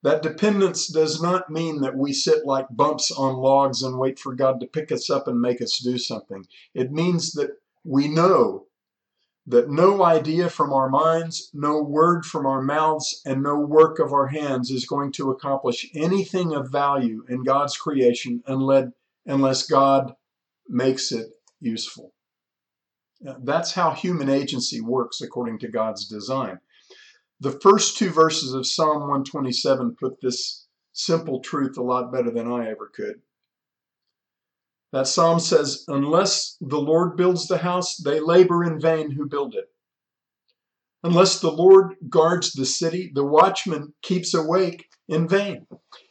That 0.07 0.23
dependence 0.23 0.87
does 0.87 1.21
not 1.21 1.51
mean 1.51 1.81
that 1.81 1.97
we 1.97 2.13
sit 2.13 2.47
like 2.47 2.67
bumps 2.71 3.11
on 3.11 3.35
logs 3.35 3.83
and 3.83 3.99
wait 3.99 4.21
for 4.21 4.37
God 4.37 4.61
to 4.61 4.67
pick 4.69 4.93
us 4.93 5.11
up 5.11 5.27
and 5.27 5.41
make 5.41 5.61
us 5.61 5.81
do 5.81 5.99
something. 5.99 6.47
It 6.75 6.93
means 6.93 7.33
that 7.33 7.51
we 7.83 8.07
know 8.07 8.69
that 9.49 9.69
no 9.69 10.05
idea 10.05 10.49
from 10.49 10.73
our 10.73 10.89
minds, 10.89 11.51
no 11.53 11.83
word 11.83 12.25
from 12.25 12.47
our 12.47 12.63
mouths, 12.63 13.21
and 13.27 13.43
no 13.43 13.59
work 13.59 13.99
of 13.99 14.13
our 14.13 14.29
hands 14.29 14.71
is 14.71 14.87
going 14.87 15.11
to 15.11 15.33
accomplish 15.33 15.91
anything 15.93 16.55
of 16.55 16.71
value 16.71 17.25
in 17.29 17.43
God's 17.43 17.77
creation 17.77 18.45
unless 18.47 19.67
God 19.67 20.15
makes 20.69 21.11
it 21.11 21.27
useful. 21.59 22.13
That's 23.43 23.73
how 23.73 23.91
human 23.91 24.29
agency 24.29 24.81
works 24.81 25.21
according 25.21 25.59
to 25.61 25.69
God's 25.69 26.07
design. 26.07 26.61
The 27.41 27.59
first 27.61 27.99
two 27.99 28.11
verses 28.11 28.55
of 28.55 28.67
Psalm 28.67 29.01
127 29.01 29.97
put 30.01 30.21
this 30.21 30.67
simple 30.93 31.41
truth 31.41 31.77
a 31.77 31.83
lot 31.83 32.11
better 32.11 32.31
than 32.31 32.51
I 32.51 32.71
ever 32.71 32.91
could. 32.95 33.21
That 34.93 35.07
psalm 35.07 35.41
says, 35.41 35.85
Unless 35.89 36.57
the 36.61 36.81
Lord 36.81 37.17
builds 37.17 37.47
the 37.47 37.59
house, 37.59 37.97
they 37.97 38.21
labor 38.21 38.65
in 38.65 38.81
vain 38.81 39.11
who 39.11 39.29
build 39.29 39.55
it. 39.55 39.71
Unless 41.03 41.41
the 41.41 41.51
Lord 41.51 41.97
guards 42.09 42.53
the 42.53 42.65
city, 42.65 43.13
the 43.15 43.25
watchman 43.25 43.93
keeps 44.03 44.33
awake 44.33 44.89
in 45.09 45.29
vain. 45.29 45.67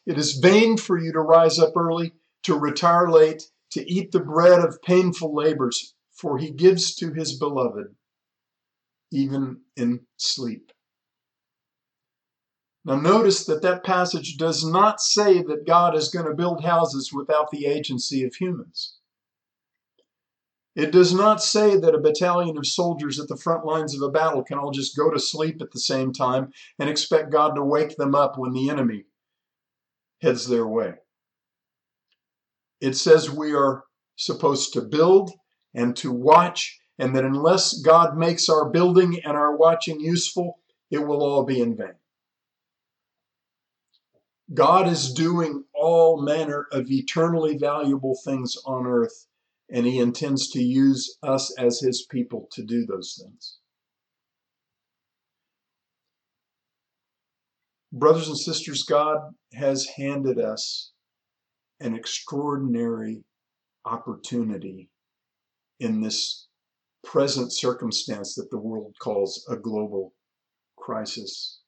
It 0.05 0.17
is 0.17 0.37
vain 0.37 0.77
for 0.77 0.97
you 0.99 1.11
to 1.13 1.21
rise 1.21 1.57
up 1.57 1.75
early, 1.75 2.13
to 2.43 2.55
retire 2.55 3.09
late, 3.09 3.43
to 3.71 3.91
eat 3.91 4.11
the 4.11 4.19
bread 4.19 4.59
of 4.59 4.81
painful 4.83 5.33
labors, 5.33 5.95
for 6.11 6.37
he 6.37 6.51
gives 6.51 6.95
to 6.95 7.11
his 7.11 7.37
beloved 7.37 7.95
even 9.11 9.61
in 9.75 10.01
sleep. 10.17 10.71
Now, 12.85 12.97
notice 12.97 13.45
that 13.45 13.63
that 13.63 13.83
passage 13.83 14.37
does 14.37 14.63
not 14.63 15.01
say 15.01 15.41
that 15.41 15.65
God 15.65 15.95
is 15.95 16.09
going 16.09 16.27
to 16.27 16.35
build 16.35 16.63
houses 16.63 17.11
without 17.11 17.49
the 17.49 17.65
agency 17.65 18.23
of 18.23 18.35
humans. 18.35 18.97
It 20.75 20.91
does 20.91 21.11
not 21.11 21.41
say 21.41 21.77
that 21.77 21.95
a 21.95 21.99
battalion 21.99 22.57
of 22.57 22.67
soldiers 22.67 23.19
at 23.19 23.27
the 23.27 23.37
front 23.37 23.65
lines 23.65 23.95
of 23.95 24.01
a 24.03 24.11
battle 24.11 24.43
can 24.43 24.59
all 24.59 24.69
just 24.69 24.95
go 24.95 25.09
to 25.09 25.19
sleep 25.19 25.61
at 25.61 25.71
the 25.71 25.79
same 25.79 26.13
time 26.13 26.51
and 26.77 26.87
expect 26.87 27.31
God 27.31 27.55
to 27.55 27.63
wake 27.63 27.95
them 27.95 28.13
up 28.13 28.37
when 28.37 28.53
the 28.53 28.69
enemy 28.69 29.05
heads 30.21 30.47
their 30.47 30.67
way. 30.67 30.95
It 32.81 32.93
says 32.93 33.31
we 33.31 33.55
are 33.55 33.85
supposed 34.15 34.73
to 34.73 34.81
build 34.81 35.31
and 35.73 35.95
to 35.97 36.11
watch, 36.11 36.79
and 36.99 37.15
that 37.15 37.23
unless 37.23 37.81
God 37.81 38.15
makes 38.15 38.47
our 38.47 38.69
building 38.69 39.21
and 39.23 39.35
our 39.35 39.55
watching 39.55 39.99
useful, 39.99 40.59
it 40.91 40.99
will 40.99 41.23
all 41.23 41.45
be 41.45 41.61
in 41.61 41.75
vain. 41.75 41.95
God 44.53 44.87
is 44.87 45.13
doing 45.13 45.63
all 45.73 46.21
manner 46.21 46.67
of 46.71 46.89
eternally 46.89 47.57
valuable 47.57 48.17
things 48.23 48.55
on 48.65 48.85
earth, 48.85 49.27
and 49.71 49.85
He 49.85 49.99
intends 49.99 50.51
to 50.51 50.61
use 50.61 51.17
us 51.23 51.53
as 51.57 51.79
His 51.79 52.05
people 52.09 52.47
to 52.51 52.63
do 52.63 52.85
those 52.85 53.19
things. 53.21 53.57
Brothers 57.91 58.27
and 58.27 58.37
sisters, 58.37 58.83
God 58.83 59.33
has 59.53 59.87
handed 59.97 60.39
us 60.39 60.91
an 61.79 61.95
extraordinary 61.95 63.23
opportunity 63.85 64.89
in 65.79 66.01
this 66.01 66.47
present 67.03 67.53
circumstance 67.53 68.35
that 68.35 68.49
the 68.51 68.59
world 68.59 68.95
calls 68.99 69.45
a 69.49 69.55
global 69.55 70.13
crisis. 70.77 71.61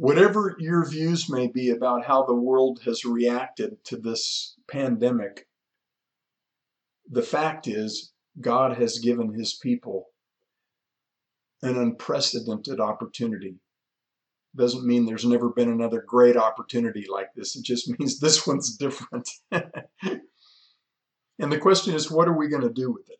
Whatever 0.00 0.56
your 0.58 0.88
views 0.88 1.28
may 1.28 1.46
be 1.46 1.68
about 1.68 2.06
how 2.06 2.24
the 2.24 2.34
world 2.34 2.80
has 2.86 3.04
reacted 3.04 3.84
to 3.84 3.98
this 3.98 4.56
pandemic, 4.66 5.46
the 7.10 7.20
fact 7.20 7.68
is, 7.68 8.10
God 8.40 8.78
has 8.78 8.98
given 8.98 9.34
his 9.34 9.58
people 9.62 10.06
an 11.60 11.76
unprecedented 11.76 12.80
opportunity. 12.80 13.56
Doesn't 14.56 14.86
mean 14.86 15.04
there's 15.04 15.26
never 15.26 15.50
been 15.50 15.68
another 15.68 16.00
great 16.00 16.38
opportunity 16.38 17.04
like 17.06 17.34
this. 17.36 17.54
It 17.54 17.66
just 17.66 17.90
means 17.98 18.20
this 18.20 18.46
one's 18.46 18.78
different. 18.78 19.28
and 19.52 21.52
the 21.52 21.58
question 21.58 21.94
is, 21.94 22.10
what 22.10 22.26
are 22.26 22.38
we 22.38 22.48
going 22.48 22.66
to 22.66 22.72
do 22.72 22.90
with 22.90 23.10
it? 23.10 23.19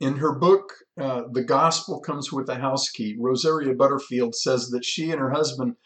In 0.00 0.16
her 0.16 0.34
book, 0.34 0.72
uh, 0.98 1.24
The 1.30 1.44
Gospel 1.44 2.00
Comes 2.00 2.32
with 2.32 2.48
a 2.48 2.54
House 2.54 2.88
Key, 2.88 3.16
Rosaria 3.18 3.74
Butterfield 3.74 4.34
says 4.34 4.70
that 4.70 4.84
she 4.84 5.10
and 5.10 5.20
her 5.20 5.30
husband 5.30 5.76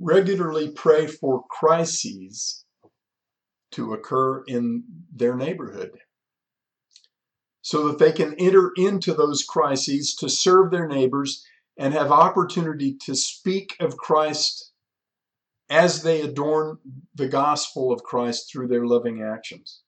regularly 0.00 0.70
pray 0.70 1.06
for 1.06 1.44
crises 1.50 2.64
to 3.72 3.92
occur 3.92 4.42
in 4.44 4.84
their 5.14 5.36
neighborhood 5.36 5.90
so 7.60 7.86
that 7.86 7.98
they 7.98 8.12
can 8.12 8.34
enter 8.38 8.72
into 8.76 9.12
those 9.12 9.44
crises 9.44 10.14
to 10.14 10.28
serve 10.28 10.70
their 10.70 10.88
neighbors 10.88 11.44
and 11.76 11.92
have 11.92 12.10
opportunity 12.10 12.96
to 13.02 13.14
speak 13.14 13.76
of 13.78 13.96
Christ 13.98 14.72
as 15.68 16.02
they 16.02 16.22
adorn 16.22 16.78
the 17.14 17.28
gospel 17.28 17.92
of 17.92 18.02
Christ 18.02 18.50
through 18.50 18.68
their 18.68 18.86
loving 18.86 19.22
actions. 19.22 19.82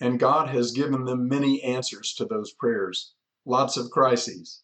And 0.00 0.18
God 0.18 0.48
has 0.48 0.72
given 0.72 1.04
them 1.04 1.28
many 1.28 1.62
answers 1.62 2.14
to 2.14 2.24
those 2.24 2.52
prayers, 2.52 3.12
lots 3.44 3.76
of 3.76 3.90
crises. 3.90 4.62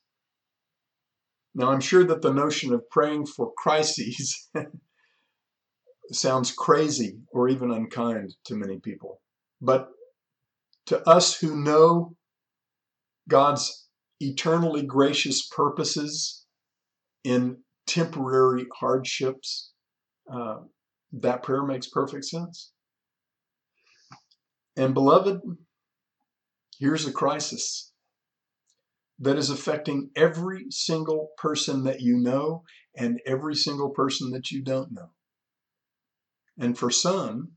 Now, 1.55 1.71
I'm 1.71 1.81
sure 1.81 2.05
that 2.05 2.23
the 2.23 2.33
notion 2.33 2.73
of 2.73 2.89
praying 2.91 3.27
for 3.27 3.53
crises 3.57 4.51
sounds 6.13 6.53
crazy 6.53 7.19
or 7.33 7.49
even 7.49 7.71
unkind 7.71 8.35
to 8.45 8.55
many 8.55 8.79
people. 8.79 9.21
But 9.61 9.89
to 10.87 11.07
us 11.09 11.39
who 11.39 11.57
know 11.57 12.15
God's 13.29 13.89
eternally 14.21 14.83
gracious 14.83 15.47
purposes 15.47 16.45
in 17.25 17.59
temporary 17.87 18.67
hardships, 18.75 19.73
uh, 20.33 20.59
that 21.13 21.43
prayer 21.43 21.65
makes 21.65 21.89
perfect 21.89 22.25
sense. 22.25 22.73
And 24.77 24.93
beloved, 24.93 25.41
here's 26.79 27.07
a 27.07 27.13
crisis 27.13 27.93
that 29.19 29.39
is 29.39 29.49
affecting 29.49 30.11
every 30.15 30.67
single 30.71 31.31
person 31.39 31.85
that 31.85 32.01
you 32.01 32.19
know 32.19 32.65
and 32.95 33.21
every 33.25 33.55
single 33.55 33.91
person 33.91 34.31
that 34.33 34.51
you 34.51 34.63
don't 34.63 34.93
know. 34.93 35.11
And 36.59 36.77
for 36.77 36.91
some, 36.91 37.53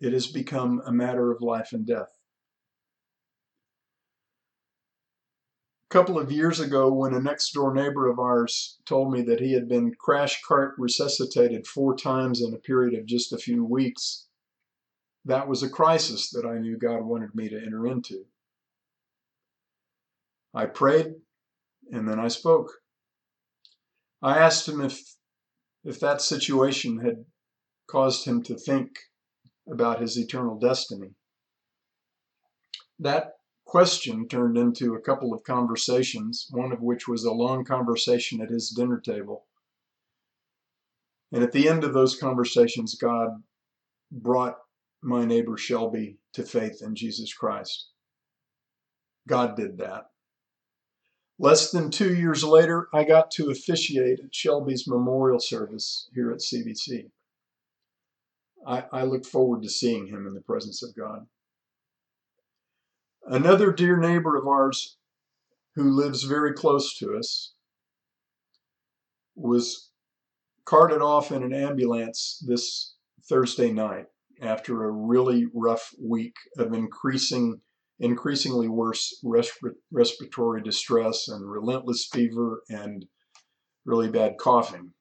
it 0.00 0.12
has 0.12 0.26
become 0.26 0.82
a 0.84 0.92
matter 0.92 1.30
of 1.30 1.40
life 1.40 1.72
and 1.72 1.86
death. 1.86 2.18
A 5.88 5.92
couple 5.92 6.18
of 6.18 6.32
years 6.32 6.58
ago, 6.58 6.92
when 6.92 7.14
a 7.14 7.20
next 7.20 7.52
door 7.52 7.72
neighbor 7.72 8.08
of 8.08 8.18
ours 8.18 8.78
told 8.86 9.12
me 9.12 9.22
that 9.22 9.40
he 9.40 9.52
had 9.52 9.68
been 9.68 9.94
crash 9.94 10.42
cart 10.42 10.74
resuscitated 10.78 11.66
four 11.66 11.94
times 11.94 12.40
in 12.40 12.52
a 12.54 12.58
period 12.58 12.98
of 12.98 13.06
just 13.06 13.32
a 13.32 13.38
few 13.38 13.64
weeks, 13.64 14.26
that 15.24 15.48
was 15.48 15.62
a 15.62 15.68
crisis 15.68 16.30
that 16.30 16.46
I 16.46 16.58
knew 16.58 16.76
God 16.76 17.04
wanted 17.04 17.34
me 17.34 17.48
to 17.48 17.56
enter 17.56 17.86
into. 17.86 18.24
I 20.54 20.66
prayed 20.66 21.14
and 21.90 22.08
then 22.08 22.18
I 22.18 22.28
spoke. 22.28 22.70
I 24.20 24.38
asked 24.38 24.68
him 24.68 24.80
if 24.80 25.00
if 25.84 25.98
that 26.00 26.22
situation 26.22 27.00
had 27.00 27.24
caused 27.88 28.24
him 28.24 28.42
to 28.44 28.54
think 28.54 28.90
about 29.70 30.00
his 30.00 30.16
eternal 30.16 30.58
destiny. 30.58 31.14
That 32.98 33.32
question 33.64 34.28
turned 34.28 34.56
into 34.56 34.94
a 34.94 35.00
couple 35.00 35.34
of 35.34 35.42
conversations, 35.42 36.46
one 36.50 36.72
of 36.72 36.80
which 36.80 37.08
was 37.08 37.24
a 37.24 37.32
long 37.32 37.64
conversation 37.64 38.40
at 38.40 38.50
his 38.50 38.70
dinner 38.70 39.00
table. 39.00 39.46
And 41.32 41.42
at 41.42 41.52
the 41.52 41.68
end 41.68 41.82
of 41.82 41.94
those 41.94 42.16
conversations, 42.16 42.94
God 42.94 43.42
brought 44.10 44.58
my 45.02 45.24
neighbor 45.24 45.56
Shelby 45.56 46.18
to 46.34 46.44
faith 46.44 46.80
in 46.80 46.94
Jesus 46.94 47.34
Christ. 47.34 47.88
God 49.28 49.56
did 49.56 49.78
that. 49.78 50.06
Less 51.38 51.72
than 51.72 51.90
two 51.90 52.14
years 52.14 52.44
later, 52.44 52.88
I 52.94 53.04
got 53.04 53.30
to 53.32 53.50
officiate 53.50 54.20
at 54.20 54.34
Shelby's 54.34 54.86
memorial 54.86 55.40
service 55.40 56.08
here 56.14 56.30
at 56.30 56.38
CBC. 56.38 57.10
I, 58.64 58.84
I 58.92 59.02
look 59.02 59.26
forward 59.26 59.62
to 59.62 59.68
seeing 59.68 60.06
him 60.06 60.26
in 60.26 60.34
the 60.34 60.40
presence 60.40 60.84
of 60.84 60.94
God. 60.94 61.26
Another 63.26 63.72
dear 63.72 63.96
neighbor 63.96 64.36
of 64.36 64.46
ours 64.46 64.96
who 65.74 65.90
lives 65.90 66.22
very 66.22 66.52
close 66.52 66.96
to 66.98 67.16
us 67.16 67.54
was 69.34 69.90
carted 70.64 71.00
off 71.00 71.32
in 71.32 71.42
an 71.42 71.52
ambulance 71.52 72.42
this 72.46 72.94
Thursday 73.28 73.72
night 73.72 74.06
after 74.42 74.82
a 74.84 74.90
really 74.90 75.46
rough 75.54 75.90
week 75.98 76.34
of 76.58 76.74
increasing 76.74 77.60
increasingly 78.00 78.68
worse 78.68 79.20
resp- 79.24 79.76
respiratory 79.92 80.60
distress 80.60 81.28
and 81.28 81.48
relentless 81.48 82.08
fever 82.12 82.62
and 82.68 83.06
really 83.84 84.10
bad 84.10 84.36
coughing. 84.38 84.92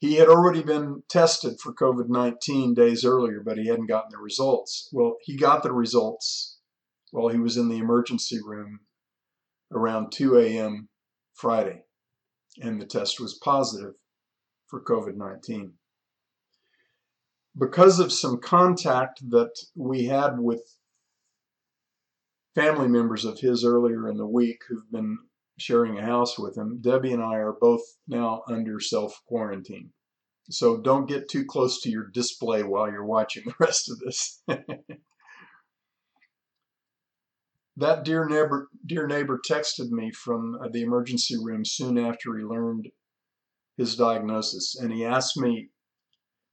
He 0.00 0.16
had 0.16 0.28
already 0.28 0.62
been 0.62 1.04
tested 1.08 1.60
for 1.60 1.72
COVID 1.72 2.08
19 2.08 2.74
days 2.74 3.04
earlier, 3.04 3.40
but 3.40 3.56
he 3.56 3.68
hadn't 3.68 3.86
gotten 3.86 4.10
the 4.10 4.18
results. 4.18 4.88
Well, 4.92 5.16
he 5.22 5.36
got 5.36 5.62
the 5.62 5.72
results 5.72 6.58
while 7.12 7.28
he 7.28 7.38
was 7.38 7.56
in 7.56 7.68
the 7.68 7.78
emergency 7.78 8.40
room 8.44 8.80
around 9.72 10.10
2 10.12 10.36
a.m. 10.38 10.88
Friday, 11.34 11.84
and 12.60 12.80
the 12.80 12.86
test 12.86 13.20
was 13.20 13.38
positive 13.42 13.94
for 14.66 14.82
COVID 14.82 15.14
19 15.14 15.74
because 17.58 18.00
of 18.00 18.12
some 18.12 18.40
contact 18.40 19.28
that 19.30 19.54
we 19.76 20.06
had 20.06 20.38
with 20.38 20.62
family 22.54 22.88
members 22.88 23.24
of 23.24 23.38
his 23.38 23.64
earlier 23.64 24.08
in 24.08 24.16
the 24.16 24.26
week 24.26 24.62
who've 24.68 24.90
been 24.90 25.18
sharing 25.58 25.98
a 25.98 26.04
house 26.04 26.38
with 26.38 26.56
him, 26.56 26.78
Debbie 26.80 27.12
and 27.12 27.22
I 27.22 27.36
are 27.36 27.56
both 27.60 27.82
now 28.08 28.42
under 28.48 28.80
self 28.80 29.20
quarantine. 29.26 29.90
So 30.50 30.80
don't 30.80 31.08
get 31.08 31.28
too 31.28 31.44
close 31.44 31.80
to 31.82 31.90
your 31.90 32.08
display 32.12 32.62
while 32.62 32.90
you're 32.90 33.04
watching 33.04 33.44
the 33.46 33.54
rest 33.58 33.90
of 33.90 33.98
this. 34.00 34.42
that 37.76 38.04
dear 38.04 38.26
neighbor, 38.26 38.68
dear 38.84 39.06
neighbor 39.06 39.40
texted 39.48 39.90
me 39.90 40.10
from 40.10 40.58
uh, 40.62 40.68
the 40.68 40.82
emergency 40.82 41.36
room 41.40 41.64
soon 41.64 41.98
after 41.98 42.36
he 42.36 42.44
learned 42.44 42.88
his 43.76 43.96
diagnosis, 43.96 44.76
and 44.78 44.92
he 44.92 45.04
asked 45.04 45.36
me 45.36 45.70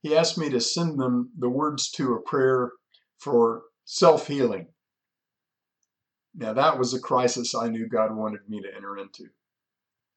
he 0.02 0.16
asked 0.16 0.36
me 0.36 0.50
to 0.50 0.60
send 0.60 0.98
them 0.98 1.30
the 1.38 1.48
words 1.48 1.90
to 1.92 2.14
a 2.14 2.20
prayer 2.20 2.72
for 3.18 3.62
self 3.84 4.26
healing. 4.26 4.66
Now, 6.34 6.52
that 6.54 6.78
was 6.78 6.94
a 6.94 7.00
crisis 7.00 7.54
I 7.54 7.68
knew 7.68 7.88
God 7.88 8.16
wanted 8.16 8.48
me 8.48 8.60
to 8.62 8.74
enter 8.74 8.96
into 8.96 9.28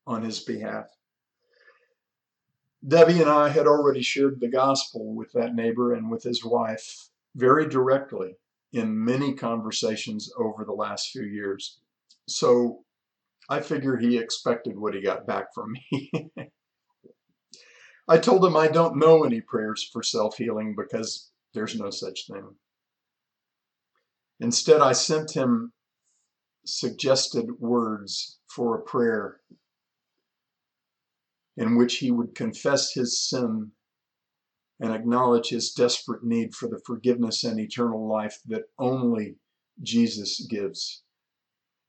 on 0.07 0.23
his 0.23 0.39
behalf. 0.39 0.87
Debbie 2.87 3.21
and 3.21 3.29
I 3.29 3.49
had 3.49 3.67
already 3.67 4.01
shared 4.01 4.39
the 4.39 4.47
gospel 4.47 5.13
with 5.13 5.31
that 5.33 5.55
neighbor 5.55 5.93
and 5.93 6.09
with 6.09 6.23
his 6.23 6.45
wife 6.45 7.09
very 7.35 7.67
directly 7.67 8.35
in 8.73 9.03
many 9.03 9.33
conversations 9.33 10.31
over 10.37 10.63
the 10.63 10.73
last 10.73 11.09
few 11.09 11.23
years. 11.23 11.79
So 12.27 12.83
I 13.49 13.61
figure 13.61 13.97
he 13.97 14.17
expected 14.17 14.77
what 14.77 14.93
he 14.93 15.01
got 15.01 15.27
back 15.27 15.53
from 15.53 15.73
me. 15.91 16.31
I 18.07 18.19
told 18.19 18.45
him 18.45 18.55
I 18.55 18.67
don't 18.67 18.97
know 18.97 19.23
any 19.23 19.41
prayers 19.41 19.83
for 19.91 20.03
self 20.03 20.37
healing 20.37 20.75
because 20.77 21.31
there's 21.53 21.79
no 21.79 21.89
such 21.89 22.27
thing. 22.27 22.55
Instead, 24.39 24.81
I 24.81 24.91
sent 24.91 25.31
him 25.31 25.73
suggested 26.65 27.59
words 27.59 28.39
for 28.47 28.75
a 28.75 28.83
prayer 28.83 29.39
in 31.57 31.77
which 31.77 31.97
he 31.97 32.11
would 32.11 32.35
confess 32.35 32.93
his 32.93 33.19
sin 33.19 33.71
and 34.79 34.91
acknowledge 34.91 35.49
his 35.49 35.71
desperate 35.71 36.23
need 36.23 36.53
for 36.53 36.67
the 36.67 36.81
forgiveness 36.85 37.43
and 37.43 37.59
eternal 37.59 38.07
life 38.07 38.39
that 38.45 38.63
only 38.77 39.37
Jesus 39.81 40.45
gives, 40.49 41.03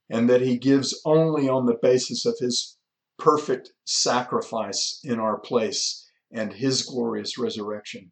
and 0.09 0.29
that 0.29 0.41
he 0.41 0.57
gives 0.57 0.99
only 1.05 1.49
on 1.49 1.65
the 1.65 1.77
basis 1.81 2.25
of 2.25 2.37
his 2.39 2.77
perfect 3.19 3.73
sacrifice 3.85 4.99
in 5.03 5.19
our 5.19 5.37
place 5.37 6.06
and 6.31 6.53
his 6.53 6.83
glorious 6.83 7.37
resurrection. 7.37 8.11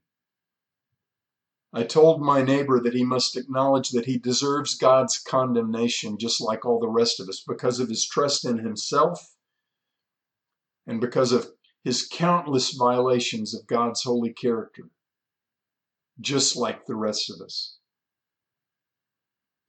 I 1.73 1.83
told 1.83 2.21
my 2.21 2.41
neighbor 2.41 2.79
that 2.79 2.93
he 2.93 3.03
must 3.03 3.35
acknowledge 3.35 3.89
that 3.89 4.05
he 4.05 4.17
deserves 4.17 4.77
God's 4.77 5.17
condemnation 5.17 6.17
just 6.17 6.39
like 6.39 6.65
all 6.65 6.79
the 6.79 6.87
rest 6.87 7.19
of 7.19 7.27
us 7.27 7.43
because 7.45 7.79
of 7.79 7.89
his 7.89 8.05
trust 8.05 8.45
in 8.45 8.59
himself 8.59 9.35
and 10.87 11.01
because 11.01 11.33
of 11.33 11.51
his 11.83 12.07
countless 12.07 12.71
violations 12.71 13.53
of 13.53 13.67
God's 13.67 14.03
holy 14.03 14.31
character, 14.31 14.89
just 16.21 16.55
like 16.55 16.85
the 16.85 16.95
rest 16.95 17.29
of 17.29 17.41
us. 17.41 17.77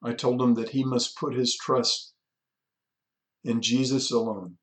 I 0.03 0.13
told 0.13 0.41
him 0.41 0.55
that 0.55 0.71
he 0.71 0.85
must 0.85 1.17
put 1.17 1.35
his 1.35 1.57
trust 1.57 2.15
in 3.43 3.61
Jesus 3.61 4.11
alone 4.11 4.59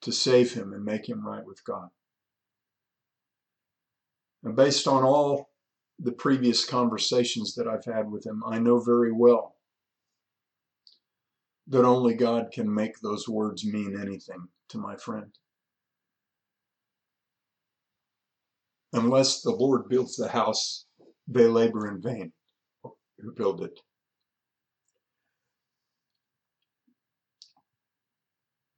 to 0.00 0.12
save 0.12 0.54
him 0.54 0.72
and 0.72 0.84
make 0.84 1.08
him 1.08 1.26
right 1.26 1.44
with 1.44 1.62
God. 1.64 1.90
And 4.46 4.54
based 4.54 4.86
on 4.86 5.02
all 5.02 5.50
the 5.98 6.12
previous 6.12 6.64
conversations 6.64 7.56
that 7.56 7.66
I've 7.66 7.84
had 7.84 8.08
with 8.08 8.24
him, 8.24 8.44
I 8.46 8.60
know 8.60 8.78
very 8.78 9.10
well 9.10 9.56
that 11.66 11.84
only 11.84 12.14
God 12.14 12.52
can 12.52 12.72
make 12.72 13.00
those 13.00 13.28
words 13.28 13.64
mean 13.64 13.98
anything 14.00 14.46
to 14.68 14.78
my 14.78 14.94
friend. 14.94 15.32
Unless 18.92 19.42
the 19.42 19.50
Lord 19.50 19.88
builds 19.88 20.14
the 20.14 20.28
house, 20.28 20.86
they 21.26 21.48
labor 21.48 21.88
in 21.88 22.00
vain 22.00 22.32
who 23.18 23.32
build 23.32 23.64
it. 23.64 23.80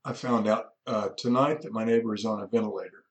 I 0.02 0.14
found 0.14 0.48
out 0.48 0.68
uh, 0.86 1.10
tonight 1.18 1.60
that 1.60 1.72
my 1.72 1.84
neighbor 1.84 2.14
is 2.14 2.24
on 2.24 2.40
a 2.40 2.46
ventilator. 2.46 3.04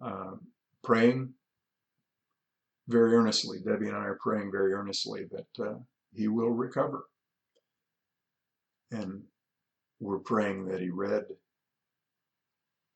Um, 0.00 0.49
praying 0.82 1.34
very 2.88 3.14
earnestly. 3.14 3.58
Debbie 3.64 3.88
and 3.88 3.96
I 3.96 4.00
are 4.00 4.18
praying 4.20 4.50
very 4.50 4.72
earnestly 4.72 5.26
that 5.30 5.64
uh, 5.64 5.78
he 6.12 6.28
will 6.28 6.50
recover. 6.50 7.04
And 8.90 9.22
we're 10.00 10.18
praying 10.18 10.66
that 10.66 10.80
he 10.80 10.90
read 10.90 11.24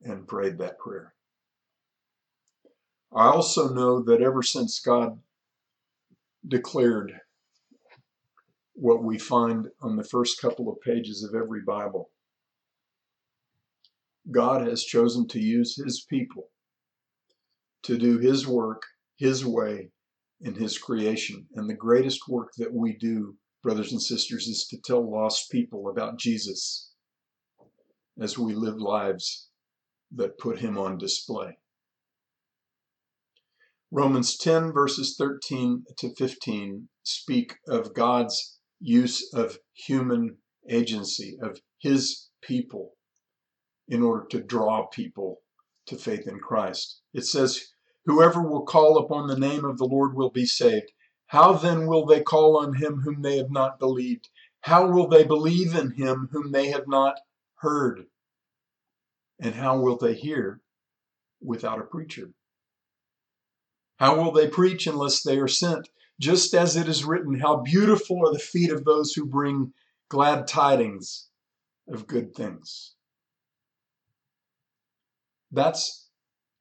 and 0.02 0.26
prayed 0.26 0.58
that 0.58 0.78
prayer. 0.78 1.14
I 3.14 3.26
also 3.26 3.72
know 3.72 4.02
that 4.02 4.20
ever 4.20 4.42
since 4.42 4.80
God 4.80 5.20
declared 6.48 7.20
what 8.74 9.04
we 9.04 9.18
find 9.18 9.68
on 9.80 9.96
the 9.96 10.02
first 10.02 10.40
couple 10.40 10.68
of 10.68 10.80
pages 10.80 11.22
of 11.22 11.34
every 11.34 11.62
Bible, 11.62 12.10
God 14.30 14.66
has 14.66 14.82
chosen 14.82 15.28
to 15.28 15.38
use 15.38 15.76
his 15.76 16.00
people 16.00 16.48
to 17.84 17.96
do 17.96 18.18
His 18.18 18.46
work 18.46 18.82
His 19.16 19.44
way 19.44 19.90
in 20.40 20.54
His 20.54 20.78
creation. 20.78 21.46
And 21.54 21.68
the 21.68 21.74
greatest 21.74 22.28
work 22.28 22.52
that 22.58 22.72
we 22.72 22.96
do, 22.96 23.36
brothers 23.62 23.92
and 23.92 24.02
sisters, 24.02 24.46
is 24.46 24.66
to 24.68 24.78
tell 24.84 25.10
lost 25.10 25.50
people 25.50 25.88
about 25.88 26.18
Jesus 26.18 26.90
as 28.20 28.38
we 28.38 28.54
live 28.54 28.78
lives 28.78 29.48
that 30.14 30.38
put 30.38 30.58
Him 30.58 30.78
on 30.78 30.98
display. 30.98 31.58
Romans 33.90 34.36
10, 34.36 34.72
verses 34.72 35.14
13 35.16 35.84
to 35.98 36.14
15, 36.16 36.88
speak 37.04 37.54
of 37.68 37.94
God's 37.94 38.58
use 38.80 39.32
of 39.32 39.58
human 39.72 40.36
agency, 40.68 41.38
of 41.40 41.60
His 41.78 42.28
people, 42.42 42.96
in 43.88 44.02
order 44.02 44.26
to 44.30 44.42
draw 44.42 44.86
people 44.86 45.42
to 45.86 45.96
faith 45.96 46.26
in 46.26 46.40
Christ. 46.40 47.00
It 47.12 47.24
says, 47.26 47.73
Whoever 48.06 48.42
will 48.42 48.62
call 48.62 48.98
upon 48.98 49.28
the 49.28 49.38
name 49.38 49.64
of 49.64 49.78
the 49.78 49.86
Lord 49.86 50.14
will 50.14 50.30
be 50.30 50.46
saved. 50.46 50.92
How 51.26 51.54
then 51.54 51.86
will 51.86 52.06
they 52.06 52.22
call 52.22 52.56
on 52.58 52.74
him 52.74 53.00
whom 53.00 53.22
they 53.22 53.38
have 53.38 53.50
not 53.50 53.78
believed? 53.78 54.28
How 54.60 54.86
will 54.90 55.08
they 55.08 55.24
believe 55.24 55.74
in 55.74 55.92
him 55.92 56.28
whom 56.32 56.52
they 56.52 56.68
have 56.68 56.86
not 56.86 57.18
heard? 57.56 58.06
And 59.40 59.54
how 59.54 59.80
will 59.80 59.96
they 59.96 60.14
hear 60.14 60.60
without 61.40 61.80
a 61.80 61.84
preacher? 61.84 62.30
How 63.96 64.22
will 64.22 64.32
they 64.32 64.48
preach 64.48 64.86
unless 64.86 65.22
they 65.22 65.38
are 65.38 65.48
sent? 65.48 65.88
Just 66.20 66.54
as 66.54 66.76
it 66.76 66.88
is 66.88 67.04
written, 67.04 67.40
How 67.40 67.56
beautiful 67.56 68.26
are 68.26 68.32
the 68.32 68.38
feet 68.38 68.70
of 68.70 68.84
those 68.84 69.12
who 69.12 69.26
bring 69.26 69.72
glad 70.08 70.46
tidings 70.46 71.28
of 71.88 72.06
good 72.06 72.34
things. 72.34 72.94
That's 75.50 76.03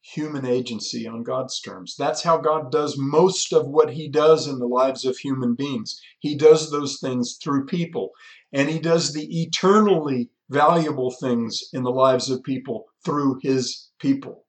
human 0.03 0.45
agency 0.45 1.07
on 1.07 1.23
God's 1.23 1.59
terms. 1.61 1.95
That's 1.97 2.23
how 2.23 2.37
God 2.37 2.71
does 2.71 2.97
most 2.97 3.53
of 3.53 3.67
what 3.67 3.91
he 3.91 4.09
does 4.09 4.47
in 4.47 4.59
the 4.59 4.67
lives 4.67 5.05
of 5.05 5.17
human 5.17 5.55
beings. 5.55 5.99
He 6.19 6.35
does 6.35 6.69
those 6.69 6.99
things 6.99 7.37
through 7.41 7.65
people, 7.65 8.11
and 8.51 8.69
he 8.69 8.79
does 8.79 9.13
the 9.13 9.41
eternally 9.41 10.29
valuable 10.49 11.09
things 11.09 11.63
in 11.71 11.83
the 11.83 11.91
lives 11.91 12.29
of 12.29 12.43
people 12.43 12.85
through 13.05 13.39
his 13.41 13.89
people. 13.99 14.45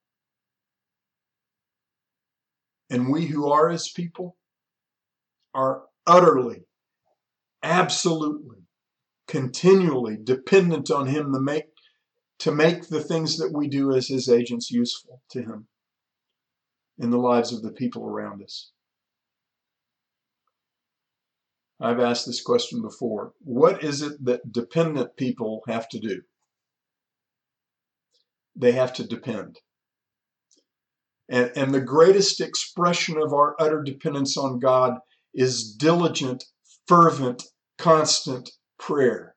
And 2.90 3.10
we 3.10 3.26
who 3.26 3.48
are 3.48 3.68
his 3.68 3.88
people 3.88 4.36
are 5.54 5.84
utterly, 6.06 6.64
absolutely, 7.62 8.58
continually 9.28 10.18
dependent 10.22 10.90
on 10.90 11.06
him 11.06 11.32
to 11.32 11.40
make 11.40 11.73
to 12.40 12.52
make 12.52 12.88
the 12.88 13.02
things 13.02 13.38
that 13.38 13.52
we 13.52 13.68
do 13.68 13.92
as 13.92 14.08
his 14.08 14.28
agents 14.28 14.70
useful 14.70 15.22
to 15.30 15.42
him 15.42 15.66
in 16.98 17.10
the 17.10 17.18
lives 17.18 17.52
of 17.52 17.62
the 17.62 17.72
people 17.72 18.06
around 18.06 18.42
us. 18.42 18.70
I've 21.80 22.00
asked 22.00 22.26
this 22.26 22.42
question 22.42 22.80
before. 22.82 23.32
What 23.40 23.82
is 23.82 24.00
it 24.00 24.24
that 24.24 24.52
dependent 24.52 25.16
people 25.16 25.62
have 25.66 25.88
to 25.90 25.98
do? 25.98 26.22
They 28.56 28.72
have 28.72 28.92
to 28.94 29.06
depend. 29.06 29.58
And, 31.28 31.50
and 31.56 31.74
the 31.74 31.80
greatest 31.80 32.40
expression 32.40 33.18
of 33.18 33.32
our 33.32 33.56
utter 33.58 33.82
dependence 33.82 34.36
on 34.36 34.60
God 34.60 34.98
is 35.34 35.74
diligent, 35.74 36.44
fervent, 36.86 37.42
constant 37.78 38.50
prayer. 38.78 39.33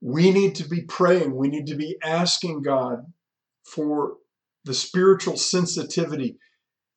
We 0.00 0.30
need 0.30 0.54
to 0.56 0.68
be 0.68 0.82
praying. 0.82 1.36
We 1.36 1.48
need 1.48 1.66
to 1.66 1.76
be 1.76 1.96
asking 2.02 2.62
God 2.62 3.04
for 3.64 4.14
the 4.64 4.74
spiritual 4.74 5.36
sensitivity 5.36 6.38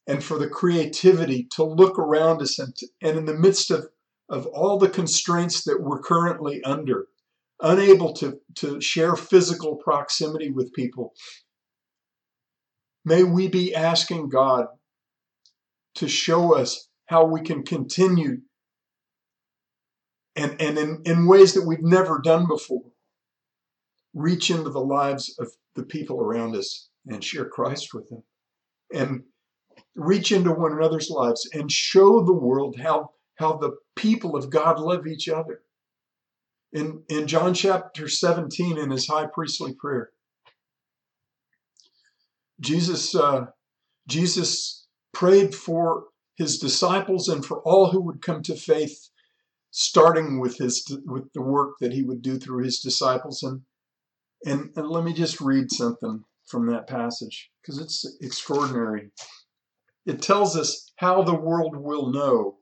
and 0.08 0.24
for 0.24 0.38
the 0.38 0.49
creativity 0.49 1.47
to 1.56 1.64
look 1.64 1.97
around 1.97 2.41
us 2.41 2.60
and, 2.60 2.76
to, 2.76 2.88
and 3.01 3.18
in 3.18 3.26
the 3.26 3.34
midst 3.34 3.72
of, 3.72 3.88
of 4.30 4.45
all 4.47 4.78
the 4.78 4.89
constraints 4.89 5.64
that 5.64 5.82
we're 5.82 6.01
currently 6.01 6.62
under, 6.64 7.08
unable 7.62 8.14
to, 8.14 8.39
to 8.56 8.82
share 8.82 9.16
physical 9.16 9.76
proximity 9.78 10.51
with 10.51 10.74
people, 10.74 11.14
may 13.06 13.24
we 13.24 13.47
be 13.47 13.74
asking 13.74 14.30
God 14.30 14.68
to 15.95 16.08
show 16.08 16.56
us 16.56 16.88
how 17.06 17.26
we 17.26 17.41
can 17.41 17.64
continue 17.64 18.39
and, 20.36 20.60
and 20.60 20.78
in, 20.78 21.01
in 21.06 21.28
ways 21.28 21.54
that 21.54 21.66
we've 21.66 21.84
never 21.84 22.20
done 22.20 22.47
before, 22.47 22.92
reach 24.14 24.49
into 24.49 24.70
the 24.70 24.80
lives 24.80 25.36
of 25.39 25.51
the 25.76 25.84
people 25.84 26.20
around 26.22 26.55
us 26.55 26.89
and 27.07 27.24
share 27.24 27.45
Christ 27.45 27.93
with 27.93 28.09
them. 28.09 28.24
And 28.93 29.24
reach 29.95 30.32
into 30.32 30.51
one 30.51 30.74
another's 30.74 31.09
lives 31.09 31.49
and 31.53 31.72
show 31.72 32.24
the 32.24 32.34
world 32.34 32.78
how, 32.80 33.11
how 33.36 33.57
the 33.57 33.72
people 33.95 34.36
of 34.36 34.49
God 34.49 34.80
love 34.80 35.07
each 35.07 35.28
other. 35.30 35.61
In, 36.72 37.03
in 37.09 37.28
John 37.28 37.53
chapter 37.53 38.07
17, 38.07 38.78
in 38.78 38.89
his 38.89 39.07
high 39.07 39.28
priestly 39.28 39.74
prayer, 39.74 40.11
Jesus, 42.59 43.14
uh, 43.14 43.47
Jesus 44.07 44.88
prayed 45.11 45.53
for 45.53 46.05
his 46.36 46.57
disciples 46.57 47.28
and 47.30 47.45
for 47.45 47.61
all 47.61 47.91
who 47.91 48.01
would 48.01 48.22
come 48.22 48.41
to 48.43 48.55
faith, 48.55 49.09
starting 49.70 50.39
with 50.39 50.57
his 50.57 50.86
with 51.05 51.32
the 51.34 51.41
work 51.41 51.76
that 51.80 51.93
he 51.93 52.03
would 52.03 52.22
do 52.22 52.38
through 52.38 52.64
his 52.64 52.80
disciples. 52.80 53.43
And 53.43 53.61
and, 54.45 54.69
and 54.75 54.87
let 54.87 55.03
me 55.03 55.13
just 55.13 55.41
read 55.41 55.71
something 55.71 56.23
from 56.45 56.67
that 56.67 56.87
passage 56.87 57.49
because 57.61 57.79
it's 57.79 58.05
extraordinary. 58.21 59.09
It 60.05 60.21
tells 60.21 60.57
us 60.57 60.91
how 60.97 61.23
the 61.23 61.35
world 61.35 61.75
will 61.75 62.11
know 62.11 62.57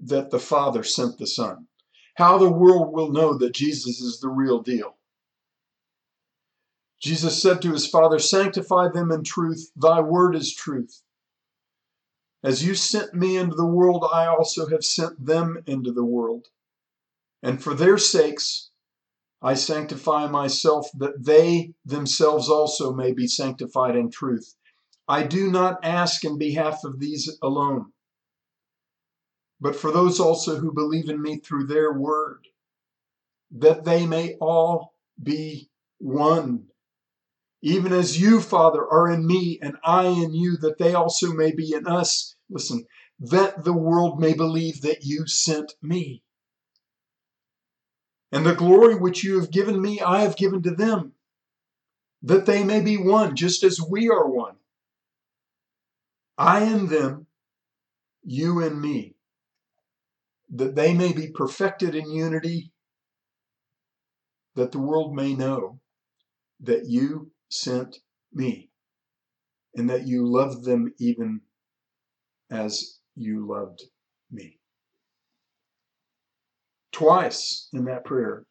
that 0.00 0.30
the 0.30 0.40
Father 0.40 0.82
sent 0.82 1.18
the 1.18 1.26
Son, 1.26 1.66
how 2.16 2.38
the 2.38 2.50
world 2.50 2.92
will 2.92 3.12
know 3.12 3.36
that 3.36 3.54
Jesus 3.54 4.00
is 4.00 4.20
the 4.20 4.28
real 4.28 4.60
deal. 4.62 4.96
Jesus 7.00 7.42
said 7.42 7.60
to 7.62 7.72
his 7.72 7.86
Father, 7.86 8.18
Sanctify 8.18 8.88
them 8.92 9.10
in 9.10 9.24
truth, 9.24 9.70
thy 9.76 10.00
word 10.00 10.36
is 10.36 10.54
truth. 10.54 11.02
As 12.44 12.64
you 12.64 12.74
sent 12.74 13.14
me 13.14 13.36
into 13.36 13.54
the 13.54 13.66
world, 13.66 14.08
I 14.12 14.26
also 14.26 14.68
have 14.68 14.84
sent 14.84 15.24
them 15.24 15.62
into 15.66 15.92
the 15.92 16.04
world. 16.04 16.48
And 17.42 17.62
for 17.62 17.74
their 17.74 17.98
sakes, 17.98 18.70
I 19.42 19.54
sanctify 19.54 20.28
myself, 20.28 20.88
that 20.94 21.24
they 21.24 21.74
themselves 21.84 22.48
also 22.48 22.92
may 22.92 23.12
be 23.12 23.26
sanctified 23.26 23.96
in 23.96 24.10
truth. 24.10 24.54
I 25.08 25.24
do 25.24 25.50
not 25.50 25.84
ask 25.84 26.24
in 26.24 26.38
behalf 26.38 26.84
of 26.84 27.00
these 27.00 27.38
alone, 27.42 27.92
but 29.60 29.74
for 29.74 29.90
those 29.90 30.20
also 30.20 30.56
who 30.56 30.72
believe 30.72 31.08
in 31.08 31.20
me 31.20 31.38
through 31.38 31.66
their 31.66 31.92
word, 31.92 32.46
that 33.50 33.84
they 33.84 34.06
may 34.06 34.34
all 34.34 34.94
be 35.20 35.68
one. 35.98 36.68
Even 37.62 37.92
as 37.92 38.20
you, 38.20 38.40
Father, 38.40 38.86
are 38.88 39.10
in 39.10 39.26
me 39.26 39.58
and 39.60 39.76
I 39.84 40.06
in 40.06 40.34
you, 40.34 40.56
that 40.58 40.78
they 40.78 40.94
also 40.94 41.32
may 41.32 41.52
be 41.52 41.72
in 41.74 41.86
us. 41.86 42.36
Listen, 42.48 42.86
that 43.18 43.64
the 43.64 43.72
world 43.72 44.20
may 44.20 44.34
believe 44.34 44.82
that 44.82 45.04
you 45.04 45.26
sent 45.26 45.74
me. 45.82 46.21
And 48.32 48.46
the 48.46 48.54
glory 48.54 48.94
which 48.94 49.22
you 49.22 49.38
have 49.38 49.50
given 49.50 49.80
me, 49.80 50.00
I 50.00 50.22
have 50.22 50.36
given 50.36 50.62
to 50.62 50.70
them, 50.70 51.12
that 52.22 52.46
they 52.46 52.64
may 52.64 52.80
be 52.80 52.96
one, 52.96 53.36
just 53.36 53.62
as 53.62 53.78
we 53.78 54.08
are 54.08 54.26
one. 54.26 54.56
I 56.38 56.62
and 56.62 56.88
them, 56.88 57.26
you 58.24 58.62
and 58.62 58.80
me, 58.80 59.16
that 60.54 60.74
they 60.74 60.94
may 60.94 61.12
be 61.12 61.28
perfected 61.28 61.94
in 61.94 62.10
unity, 62.10 62.72
that 64.54 64.72
the 64.72 64.78
world 64.80 65.14
may 65.14 65.34
know 65.34 65.80
that 66.60 66.86
you 66.86 67.32
sent 67.50 67.98
me, 68.32 68.70
and 69.74 69.90
that 69.90 70.06
you 70.06 70.26
loved 70.26 70.64
them 70.64 70.94
even 70.98 71.42
as 72.50 72.98
you 73.14 73.46
loved 73.46 73.82
me. 74.30 74.58
Twice 76.92 77.68
in 77.72 77.84
that 77.86 78.04
prayer, 78.04 78.44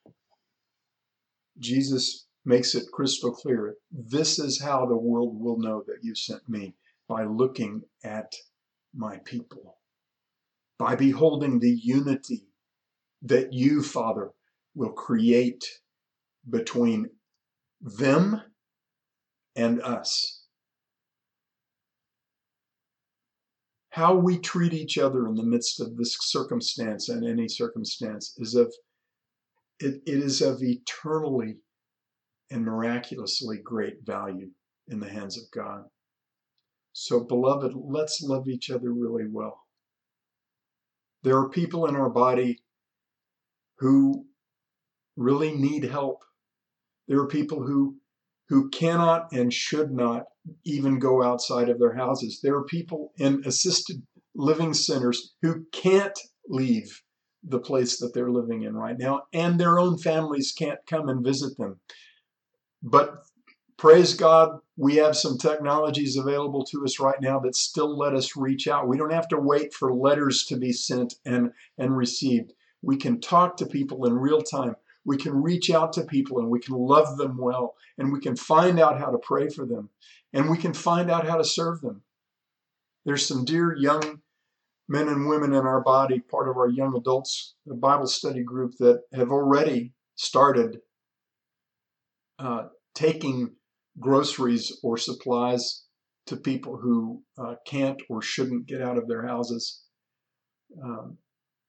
Jesus 1.59 2.27
makes 2.43 2.73
it 2.73 2.91
crystal 2.91 3.31
clear 3.31 3.75
this 3.91 4.39
is 4.39 4.61
how 4.61 4.85
the 4.85 4.97
world 4.97 5.39
will 5.39 5.59
know 5.59 5.83
that 5.87 5.99
you 6.03 6.15
sent 6.15 6.47
me 6.49 6.75
by 7.07 7.23
looking 7.23 7.81
at 8.03 8.33
my 8.95 9.17
people, 9.25 9.77
by 10.79 10.95
beholding 10.95 11.59
the 11.59 11.79
unity 11.83 12.47
that 13.21 13.53
you, 13.53 13.83
Father, 13.83 14.31
will 14.73 14.91
create 14.91 15.63
between 16.49 17.09
them 17.79 18.41
and 19.55 19.81
us. 19.81 20.40
How 23.91 24.15
we 24.15 24.39
treat 24.39 24.73
each 24.73 24.97
other 24.97 25.27
in 25.27 25.35
the 25.35 25.43
midst 25.43 25.81
of 25.81 25.97
this 25.97 26.17
circumstance 26.21 27.09
and 27.09 27.25
any 27.27 27.49
circumstance 27.49 28.33
is 28.37 28.55
of 28.55 28.73
it, 29.79 30.01
it 30.05 30.23
is 30.23 30.41
of 30.41 30.63
eternally 30.63 31.57
and 32.49 32.63
miraculously 32.63 33.57
great 33.57 34.05
value 34.05 34.49
in 34.87 34.99
the 34.99 35.09
hands 35.09 35.37
of 35.37 35.43
God. 35.53 35.83
So, 36.93 37.21
beloved, 37.21 37.73
let's 37.75 38.21
love 38.21 38.47
each 38.47 38.69
other 38.69 38.93
really 38.93 39.27
well. 39.29 39.59
There 41.23 41.37
are 41.37 41.49
people 41.49 41.85
in 41.87 41.95
our 41.95 42.09
body 42.09 42.63
who 43.79 44.25
really 45.17 45.53
need 45.53 45.83
help. 45.83 46.23
There 47.07 47.19
are 47.19 47.27
people 47.27 47.61
who 47.61 47.97
who 48.47 48.69
cannot 48.69 49.31
and 49.33 49.53
should 49.53 49.91
not 49.91 50.25
even 50.63 50.99
go 50.99 51.23
outside 51.23 51.69
of 51.69 51.79
their 51.79 51.93
houses. 51.93 52.39
There 52.41 52.55
are 52.55 52.65
people 52.65 53.13
in 53.17 53.43
assisted 53.45 54.01
living 54.35 54.73
centers 54.73 55.33
who 55.41 55.65
can't 55.71 56.17
leave 56.47 57.01
the 57.43 57.59
place 57.59 57.99
that 57.99 58.13
they're 58.13 58.31
living 58.31 58.63
in 58.63 58.75
right 58.75 58.97
now, 58.97 59.23
and 59.33 59.59
their 59.59 59.79
own 59.79 59.97
families 59.97 60.53
can't 60.55 60.79
come 60.87 61.09
and 61.09 61.23
visit 61.23 61.57
them. 61.57 61.79
But 62.83 63.23
praise 63.77 64.13
God, 64.13 64.59
we 64.77 64.95
have 64.95 65.17
some 65.17 65.37
technologies 65.37 66.17
available 66.17 66.63
to 66.65 66.83
us 66.83 66.99
right 66.99 67.19
now 67.19 67.39
that 67.39 67.55
still 67.55 67.97
let 67.97 68.13
us 68.13 68.35
reach 68.35 68.67
out. 68.67 68.87
We 68.87 68.97
don't 68.97 69.13
have 69.13 69.27
to 69.29 69.39
wait 69.39 69.73
for 69.73 69.93
letters 69.93 70.45
to 70.45 70.57
be 70.57 70.71
sent 70.71 71.15
and, 71.25 71.51
and 71.77 71.95
received. 71.95 72.53
We 72.83 72.97
can 72.97 73.21
talk 73.21 73.57
to 73.57 73.65
people 73.65 74.05
in 74.05 74.13
real 74.13 74.41
time. 74.41 74.75
We 75.05 75.17
can 75.17 75.41
reach 75.41 75.71
out 75.71 75.93
to 75.93 76.03
people 76.03 76.39
and 76.39 76.49
we 76.49 76.59
can 76.59 76.75
love 76.75 77.17
them 77.17 77.37
well 77.37 77.75
and 77.97 78.11
we 78.11 78.19
can 78.19 78.35
find 78.35 78.79
out 78.79 78.99
how 78.99 79.09
to 79.09 79.17
pray 79.17 79.49
for 79.49 79.65
them 79.65 79.89
and 80.33 80.49
we 80.49 80.57
can 80.57 80.73
find 80.73 81.09
out 81.09 81.27
how 81.27 81.37
to 81.37 81.43
serve 81.43 81.81
them. 81.81 82.03
There's 83.05 83.25
some 83.25 83.45
dear 83.45 83.75
young 83.75 84.21
men 84.87 85.07
and 85.07 85.27
women 85.27 85.53
in 85.53 85.65
our 85.65 85.81
body, 85.81 86.19
part 86.19 86.49
of 86.49 86.57
our 86.57 86.69
young 86.69 86.95
adults 86.95 87.55
the 87.65 87.73
Bible 87.73 88.07
study 88.07 88.43
group 88.43 88.73
that 88.79 89.01
have 89.13 89.31
already 89.31 89.93
started 90.15 90.81
uh, 92.37 92.67
taking 92.93 93.55
groceries 93.99 94.79
or 94.83 94.97
supplies 94.97 95.83
to 96.27 96.37
people 96.37 96.77
who 96.77 97.23
uh, 97.37 97.55
can't 97.65 98.01
or 98.09 98.21
shouldn't 98.21 98.67
get 98.67 98.81
out 98.81 98.97
of 98.97 99.07
their 99.07 99.25
houses. 99.25 99.81
Um, 100.83 101.17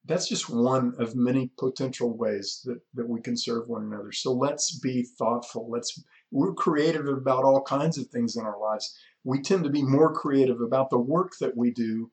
that's 0.05 0.28
just 0.28 0.50
one 0.50 0.94
of 0.98 1.14
many 1.14 1.50
potential 1.59 2.16
ways 2.16 2.61
that, 2.64 2.80
that 2.94 3.09
we 3.09 3.20
can 3.20 3.36
serve 3.36 3.68
one 3.68 3.84
another. 3.84 4.11
So 4.12 4.32
let's 4.32 4.78
be 4.80 5.07
thoughtful. 5.18 5.70
Let's 5.70 6.03
we're 6.30 6.55
creative 6.55 7.07
about 7.07 7.44
all 7.44 7.62
kinds 7.62 7.98
of 7.98 8.07
things 8.09 8.36
in 8.36 8.44
our 8.44 8.59
lives. 8.59 8.98
We 9.22 9.42
tend 9.42 9.64
to 9.64 9.70
be 9.70 9.82
more 9.82 10.12
creative 10.12 10.61
about 10.61 10.90
the 10.90 10.98
work 10.98 11.32
that 11.40 11.57
we 11.57 11.70
do 11.70 12.11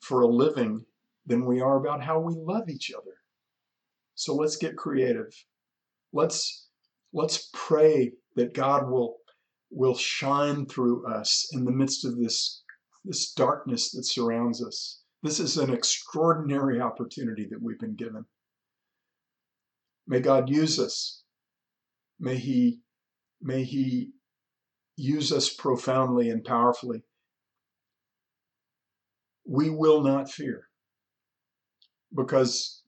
for 0.00 0.20
a 0.20 0.28
living 0.28 0.84
than 1.26 1.46
we 1.46 1.60
are 1.60 1.76
about 1.78 2.02
how 2.02 2.20
we 2.20 2.34
love 2.36 2.68
each 2.68 2.92
other. 2.96 3.16
So 4.14 4.34
let's 4.34 4.56
get 4.56 4.76
creative. 4.76 5.34
Let's 6.12 6.68
let's 7.12 7.50
pray 7.52 8.12
that 8.36 8.54
God 8.54 8.88
will 8.88 9.16
will 9.70 9.96
shine 9.96 10.66
through 10.66 11.06
us 11.06 11.48
in 11.52 11.64
the 11.64 11.72
midst 11.72 12.04
of 12.04 12.16
this, 12.16 12.62
this 13.04 13.32
darkness 13.32 13.90
that 13.90 14.04
surrounds 14.04 14.62
us. 14.64 15.00
This 15.24 15.40
is 15.40 15.56
an 15.56 15.72
extraordinary 15.72 16.82
opportunity 16.82 17.46
that 17.50 17.62
we've 17.62 17.78
been 17.78 17.94
given. 17.94 18.26
May 20.06 20.20
God 20.20 20.50
use 20.50 20.78
us. 20.78 21.22
May 22.20 22.36
He, 22.36 22.80
may 23.40 23.64
He 23.64 24.10
use 24.96 25.32
us 25.32 25.48
profoundly 25.48 26.28
and 26.28 26.44
powerfully. 26.44 27.04
We 29.46 29.70
will 29.70 30.02
not 30.02 30.30
fear 30.30 30.68
because 32.14 32.82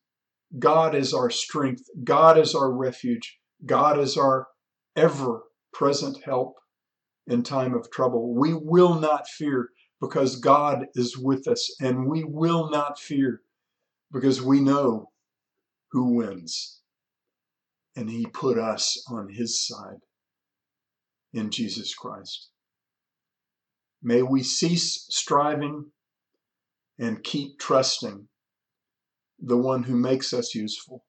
God 0.59 0.95
is 0.95 1.15
our 1.15 1.31
strength. 1.31 1.85
God 2.05 2.37
is 2.37 2.55
our 2.55 2.71
refuge. 2.71 3.39
God 3.65 3.99
is 3.99 4.19
our 4.19 4.49
ever 4.95 5.45
present 5.73 6.23
help 6.23 6.57
in 7.27 7.43
time 7.43 7.73
of 7.73 7.91
trouble. 7.91 8.35
We 8.35 8.53
will 8.53 9.01
not 9.01 9.27
fear 9.27 9.71
because 10.01 10.37
God 10.37 10.87
is 10.95 11.17
with 11.17 11.49
us, 11.49 11.75
and 11.81 12.07
we 12.07 12.25
will 12.25 12.71
not 12.71 12.99
fear 12.99 13.41
because 14.13 14.43
we 14.43 14.61
know 14.61 15.11
who 15.93 16.15
wins. 16.17 16.81
and 17.97 18.11
he 18.11 18.27
put 18.27 18.59
us 18.59 19.03
on 19.11 19.29
his 19.31 19.67
side 19.67 20.01
in 21.33 21.51
Jesus 21.51 21.95
Christ. 21.95 22.51
May 24.03 24.23
we 24.23 24.43
cease 24.43 25.07
striving 25.09 25.87
and 26.99 27.25
keep 27.25 27.59
trusting 27.59 28.29
the 29.39 29.57
one 29.57 29.83
who 29.83 29.97
makes 29.97 30.33
us 30.33 30.55
useful 30.55 31.05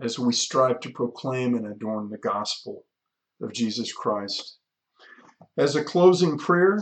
as 0.00 0.18
we 0.18 0.32
strive 0.32 0.80
to 0.80 0.90
proclaim 0.90 1.54
and 1.54 1.66
adorn 1.66 2.10
the 2.10 2.18
gospel 2.18 2.84
of 3.40 3.52
Jesus 3.52 3.92
Christ. 3.92 4.58
As 5.56 5.76
a 5.76 5.84
closing 5.84 6.38
prayer, 6.38 6.78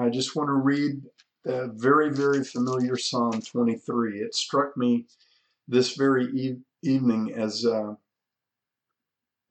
I 0.00 0.08
just 0.08 0.34
want 0.34 0.48
to 0.48 0.54
read 0.54 1.02
a 1.46 1.68
very, 1.68 2.10
very 2.10 2.42
familiar 2.42 2.96
Psalm 2.96 3.42
23. 3.42 4.20
It 4.20 4.34
struck 4.34 4.74
me 4.74 5.06
this 5.68 5.94
very 5.94 6.24
e- 6.26 6.62
evening 6.82 7.34
as 7.36 7.66
uh, 7.66 7.94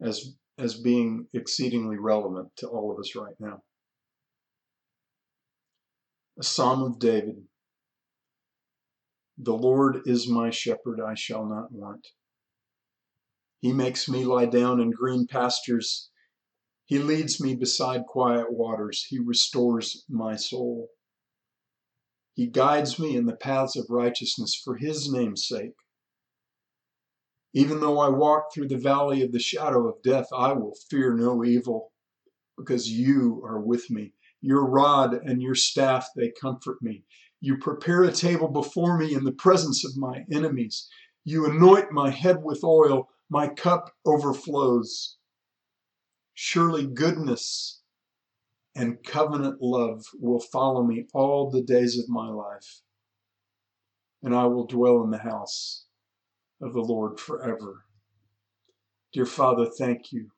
as 0.02 0.34
as 0.58 0.74
being 0.74 1.28
exceedingly 1.34 1.98
relevant 1.98 2.50
to 2.58 2.68
all 2.68 2.92
of 2.92 2.98
us 2.98 3.16
right 3.16 3.36
now. 3.40 3.62
A 6.40 6.44
Psalm 6.44 6.82
of 6.82 6.98
David. 6.98 7.44
The 9.38 9.54
Lord 9.54 10.02
is 10.06 10.28
my 10.28 10.50
shepherd, 10.50 11.00
I 11.00 11.14
shall 11.14 11.46
not 11.46 11.72
want. 11.72 12.08
He 13.62 13.72
makes 13.72 14.10
me 14.10 14.26
lie 14.26 14.48
down 14.48 14.82
in 14.82 14.90
green 14.90 15.28
pastures. 15.28 16.09
He 16.90 16.98
leads 16.98 17.40
me 17.40 17.54
beside 17.54 18.08
quiet 18.08 18.52
waters. 18.52 19.06
He 19.08 19.20
restores 19.20 20.06
my 20.10 20.36
soul. 20.36 20.90
He 22.34 22.48
guides 22.48 22.98
me 22.98 23.16
in 23.16 23.28
the 23.28 23.36
paths 23.36 23.76
of 23.76 23.86
righteousness 23.92 24.56
for 24.56 24.76
his 24.76 25.08
name's 25.14 25.48
sake. 25.48 25.76
Even 27.54 27.80
though 27.80 28.00
I 28.00 28.10
walk 28.10 28.52
through 28.52 28.70
the 28.70 28.78
valley 28.80 29.22
of 29.22 29.32
the 29.32 29.40
shadow 29.40 29.88
of 29.88 30.02
death, 30.02 30.26
I 30.36 30.54
will 30.54 30.74
fear 30.90 31.14
no 31.14 31.46
evil, 31.46 31.92
because 32.58 32.90
you 32.90 33.40
are 33.46 33.60
with 33.60 33.92
me. 33.92 34.14
Your 34.42 34.66
rod 34.66 35.14
and 35.14 35.44
your 35.44 35.54
staff, 35.54 36.08
they 36.16 36.32
comfort 36.42 36.82
me. 36.82 37.04
You 37.40 37.60
prepare 37.60 38.06
a 38.06 38.12
table 38.12 38.48
before 38.48 38.98
me 38.98 39.14
in 39.14 39.24
the 39.24 39.32
presence 39.32 39.86
of 39.86 39.96
my 39.96 40.26
enemies. 40.32 40.90
You 41.24 41.46
anoint 41.46 41.92
my 41.92 42.10
head 42.10 42.42
with 42.42 42.64
oil, 42.64 43.10
my 43.30 43.48
cup 43.48 43.94
overflows. 44.08 45.19
Surely 46.42 46.88
goodness 46.88 47.82
and 48.74 49.04
covenant 49.04 49.62
love 49.62 50.06
will 50.22 50.40
follow 50.40 50.82
me 50.82 51.06
all 51.14 51.52
the 51.52 51.62
days 51.62 52.00
of 52.00 52.08
my 52.08 52.30
life, 52.30 52.82
and 54.24 54.34
I 54.34 54.46
will 54.46 54.66
dwell 54.66 55.04
in 55.04 55.10
the 55.10 55.18
house 55.18 55.88
of 56.62 56.72
the 56.72 56.80
Lord 56.80 57.20
forever. 57.20 57.84
Dear 59.12 59.26
Father, 59.26 59.66
thank 59.66 60.14
you 60.14 60.32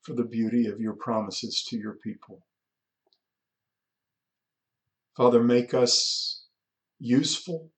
for 0.00 0.14
the 0.14 0.24
beauty 0.24 0.66
of 0.66 0.80
your 0.80 0.94
promises 0.94 1.62
to 1.68 1.76
your 1.76 1.98
people. 2.02 2.46
Father, 5.14 5.42
make 5.42 5.74
us 5.74 6.46
useful 6.98 7.70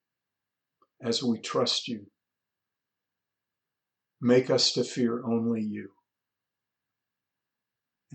as 1.02 1.20
we 1.20 1.40
trust 1.40 1.88
you. 1.88 2.06
Make 4.20 4.50
us 4.50 4.70
to 4.74 4.84
fear 4.84 5.24
only 5.26 5.62
you. 5.62 5.90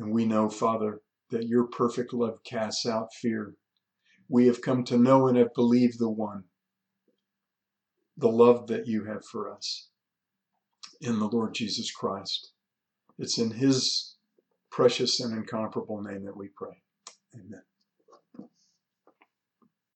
And 0.02 0.12
we 0.12 0.26
know, 0.26 0.49
Father, 0.49 1.02
that 1.30 1.47
your 1.47 1.66
perfect 1.66 2.12
love 2.12 2.43
casts 2.43 2.88
out 2.88 3.14
fear. 3.14 3.54
We 4.28 4.47
have 4.47 4.60
come 4.60 4.84
to 4.86 4.97
know 4.97 5.28
and 5.28 5.38
have 5.38 5.54
believed 5.54 5.99
the 5.99 6.10
one 6.10 6.45
the 8.18 8.28
love 8.28 8.68
that 8.68 8.88
you 8.88 9.06
have 9.06 9.24
for 9.26 9.52
us 9.52 9.89
in 10.99 11.20
the 11.20 11.28
Lord 11.28 11.54
Jesus 11.54 11.91
Christ. 11.91 12.52
It's 13.18 13.38
in 13.38 13.52
his 13.52 14.16
precious 14.72 15.20
and 15.20 15.34
incomparable 15.36 16.02
name 16.02 16.26
that 16.26 16.36
we 16.36 16.49
pray. 16.49 16.82
Amen. 17.36 17.62